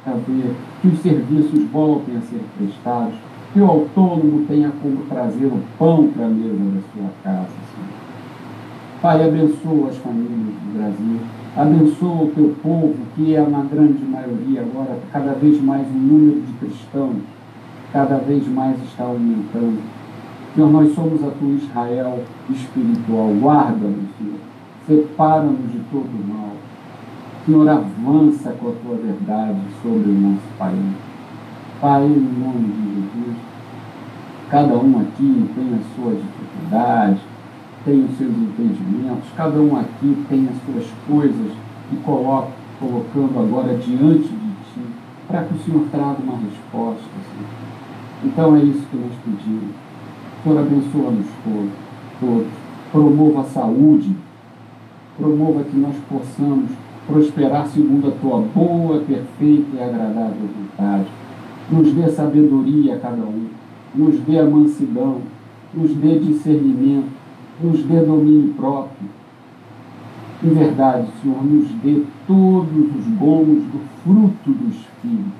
[0.04, 3.14] haver, que os serviços voltem a ser prestados,
[3.52, 7.46] que o autônomo tenha como trazer o pão para a mesa da sua casa.
[7.46, 8.06] Senhor.
[9.00, 11.20] Pai, abençoa as famílias do Brasil,
[11.56, 16.42] abençoa o teu povo, que é na grande maioria agora, cada vez mais um número
[16.42, 17.22] de cristãos,
[17.92, 19.80] cada vez mais está aumentando.
[20.54, 23.32] Senhor, nós somos a tua Israel espiritual.
[23.40, 24.38] Guarda-nos, Senhor.
[24.86, 26.52] Separa-nos de todo mal.
[27.44, 30.94] Senhor, avança com a tua verdade sobre o nosso país.
[31.80, 33.36] Pai, em nome de Jesus,
[34.50, 37.20] cada um aqui tem as suas dificuldades,
[37.86, 41.52] tem os seus entendimentos, cada um aqui tem as suas coisas
[41.92, 42.48] e coloca,
[42.80, 44.80] colocando agora diante de Ti,
[45.28, 47.48] para que o Senhor traga uma resposta, Senhor.
[48.24, 49.74] Então é isso que nós pedimos.
[50.42, 51.70] Senhor, abençoa-nos todos,
[52.18, 52.46] todos.
[52.90, 54.16] Promova a saúde,
[55.16, 56.70] promova que nós possamos
[57.06, 61.06] prosperar segundo a Tua boa, perfeita e agradável vontade.
[61.70, 63.46] Nos dê sabedoria a cada um,
[63.94, 65.18] nos dê a mansidão,
[65.72, 67.15] nos dê discernimento,
[67.60, 69.08] nos dê domínio próprio.
[70.44, 75.32] Em verdade, Senhor, nos dê todos os bons do fruto do Espírito.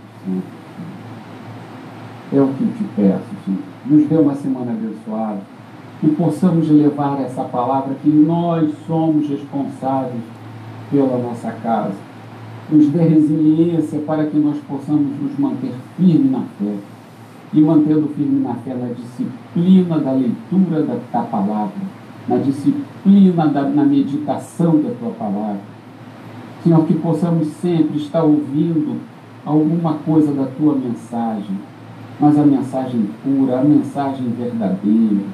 [2.33, 3.61] É o que te peço, Senhor.
[3.85, 5.41] Nos dê uma semana abençoada.
[6.01, 10.23] Que possamos levar essa palavra que nós somos responsáveis
[10.91, 11.95] pela nossa casa.
[12.71, 16.75] Nos dê resiliência para que nós possamos nos manter firmes na fé.
[17.53, 23.63] E mantendo firme na fé na disciplina da leitura da, da palavra na disciplina, da,
[23.63, 25.61] na meditação da tua palavra.
[26.63, 29.01] Senhor, que possamos sempre estar ouvindo
[29.45, 31.57] alguma coisa da tua mensagem,
[32.19, 35.25] mas a mensagem pura, a mensagem verdadeira.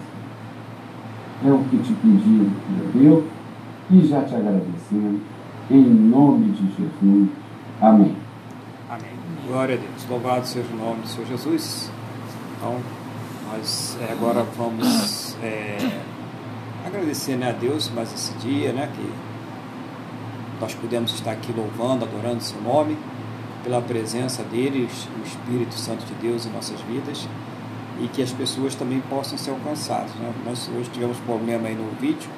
[1.45, 3.25] É o que te pedimos, meu Deus,
[3.91, 5.21] e já te agradecemos.
[5.71, 7.29] Em nome de Jesus.
[7.81, 8.15] Amém.
[8.89, 9.11] Amém.
[9.47, 10.07] Glória a Deus.
[10.09, 11.91] Louvado seja o nome do Senhor Jesus.
[12.57, 12.77] Então,
[13.51, 15.37] nós é, agora vamos.
[15.43, 15.79] É,
[16.85, 19.13] agradecer né, a Deus mais esse dia, né, que
[20.61, 22.97] nós pudemos estar aqui louvando, adorando seu nome,
[23.65, 27.29] pela presença dele, o Espírito Santo de Deus em nossas vidas
[28.01, 30.13] e que as pessoas também possam ser alcançadas.
[30.15, 30.33] Né?
[30.45, 32.29] Nós hoje tivemos problema aí no vídeo,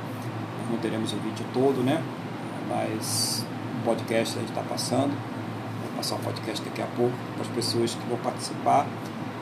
[0.70, 2.02] não teremos o vídeo todo, né?
[2.68, 3.44] mas
[3.80, 7.48] o podcast a gente está passando, vou passar o podcast daqui a pouco para as
[7.48, 8.86] pessoas que vão participar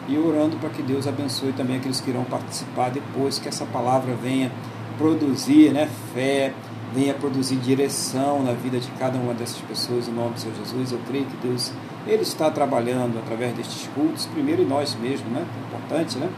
[0.09, 4.15] e orando para que Deus abençoe também aqueles que irão participar depois que essa palavra
[4.15, 4.51] venha
[4.99, 6.53] produzir né, fé,
[6.95, 10.93] venha produzir direção na vida de cada uma dessas pessoas, em nome do Senhor Jesus.
[10.93, 11.73] Eu creio que Deus
[12.07, 15.45] ele está trabalhando através destes cultos, primeiro em nós mesmos, né?
[15.47, 16.29] É importante, né?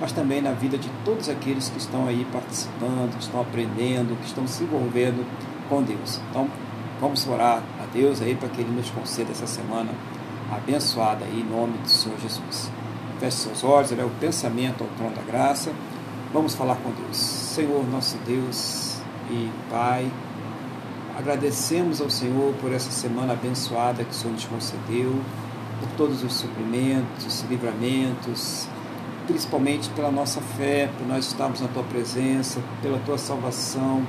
[0.00, 4.26] Mas também na vida de todos aqueles que estão aí participando, que estão aprendendo, que
[4.26, 5.24] estão se envolvendo
[5.68, 6.20] com Deus.
[6.30, 6.48] Então,
[7.00, 9.90] vamos orar a Deus aí para que Ele nos conceda essa semana
[10.50, 12.70] abençoada aí, em nome do Senhor Jesus.
[13.18, 15.72] Feche seus olhos, é o pensamento ao trono da graça.
[16.34, 17.16] Vamos falar com Deus.
[17.16, 18.96] Senhor, nosso Deus
[19.30, 20.10] e Pai,
[21.16, 25.14] agradecemos ao Senhor por essa semana abençoada que o Senhor nos concedeu,
[25.78, 28.66] por todos os suprimentos, livramentos,
[29.28, 34.04] principalmente pela nossa fé, por nós estarmos na Tua presença, pela Tua salvação.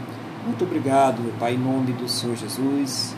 [0.47, 3.15] Muito obrigado, meu Pai, em nome do Senhor Jesus.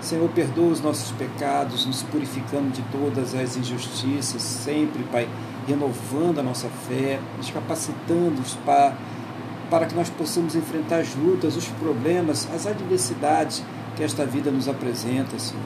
[0.00, 5.28] Senhor, perdoa os nossos pecados, nos purificando de todas as injustiças, sempre, Pai,
[5.66, 8.94] renovando a nossa fé, nos capacitando para,
[9.70, 13.62] para que nós possamos enfrentar as lutas, os problemas, as adversidades
[13.96, 15.62] que esta vida nos apresenta, Senhor.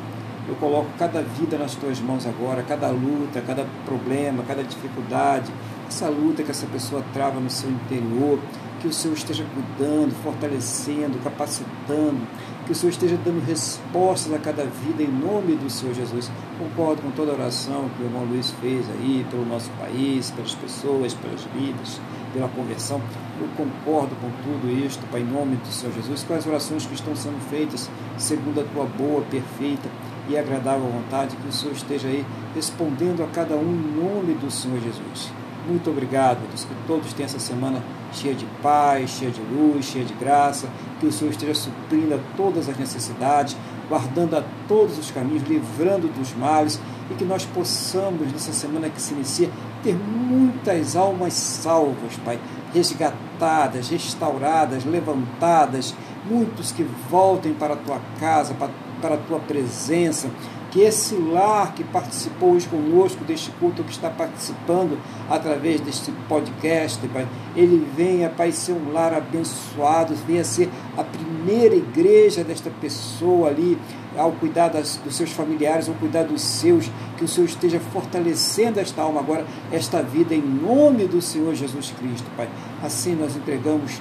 [0.48, 5.53] Eu coloco cada vida nas tuas mãos agora, cada luta, cada problema, cada dificuldade,
[5.86, 8.38] essa luta que essa pessoa trava no seu interior,
[8.80, 12.20] que o Senhor esteja cuidando, fortalecendo, capacitando,
[12.71, 16.31] que o Senhor esteja dando respostas a cada vida em nome do Senhor Jesus.
[16.57, 20.55] Concordo com toda a oração que o irmão Luiz fez aí pelo nosso país, pelas
[20.55, 22.01] pessoas, pelas vidas,
[22.33, 23.01] pela conversão.
[23.41, 26.95] Eu concordo com tudo isto, Pai, em nome do Senhor Jesus, com as orações que
[26.95, 29.89] estão sendo feitas segundo a tua boa, perfeita
[30.29, 34.49] e agradável vontade, que o Senhor esteja aí respondendo a cada um em nome do
[34.49, 35.33] Senhor Jesus.
[35.66, 37.82] Muito obrigado, Deus, que todos tenham essa semana
[38.12, 42.68] cheia de paz, cheia de luz, cheia de graça, que o Senhor esteja suprindo todas
[42.68, 43.56] as necessidades,
[43.88, 46.80] guardando a todos os caminhos, livrando dos males.
[47.11, 49.50] E que nós possamos, nessa semana que se inicia,
[49.82, 52.38] ter muitas almas salvas, Pai,
[52.72, 55.94] resgatadas, restauradas, levantadas,
[56.24, 58.70] muitos que voltem para a tua casa, para,
[59.02, 60.30] para a tua presença,
[60.71, 64.99] que esse lar que participou hoje conosco deste culto, que está participando
[65.29, 71.75] através deste podcast, Pai, ele venha, Pai, ser um lar abençoado, venha ser a primeira
[71.75, 73.77] igreja desta pessoa ali,
[74.16, 78.79] ao cuidar das, dos seus familiares, ao cuidar dos seus, que o Senhor esteja fortalecendo
[78.81, 82.49] esta alma agora, esta vida, em nome do Senhor Jesus Cristo, Pai.
[82.83, 84.01] Assim nós entregamos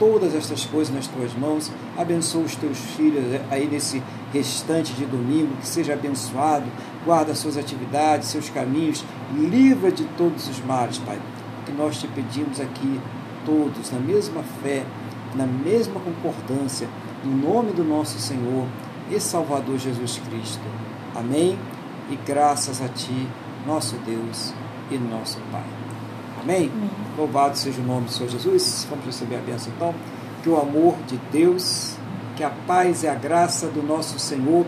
[0.00, 1.70] todas estas coisas nas tuas mãos.
[1.96, 6.64] Abençoa os teus filhos aí nesse restante de domingo, que seja abençoado,
[7.04, 11.20] guarda suas atividades, seus caminhos, livra de todos os males, Pai.
[11.66, 12.98] Que nós te pedimos aqui,
[13.44, 14.84] todos, na mesma fé,
[15.34, 16.88] na mesma concordância,
[17.22, 18.66] no nome do nosso Senhor
[19.10, 20.64] e Salvador Jesus Cristo.
[21.14, 21.58] Amém?
[22.10, 23.28] E graças a Ti,
[23.66, 24.54] nosso Deus
[24.90, 25.79] e nosso Pai.
[26.42, 26.70] Amém?
[26.72, 26.90] Amém?
[27.16, 28.86] Louvado seja o nome do Senhor Jesus.
[28.88, 29.94] Vamos receber a bênção então.
[30.42, 31.94] Que o amor de Deus,
[32.36, 34.64] que a paz e a graça do nosso Senhor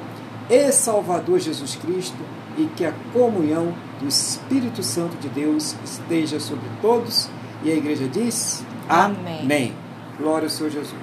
[0.51, 2.19] e Salvador Jesus Cristo
[2.59, 7.29] e que a comunhão do Espírito Santo de Deus esteja sobre todos.
[7.63, 9.41] E a igreja diz: Amém.
[9.41, 9.77] Amém.
[10.19, 10.95] Glória ao Senhor Jesus.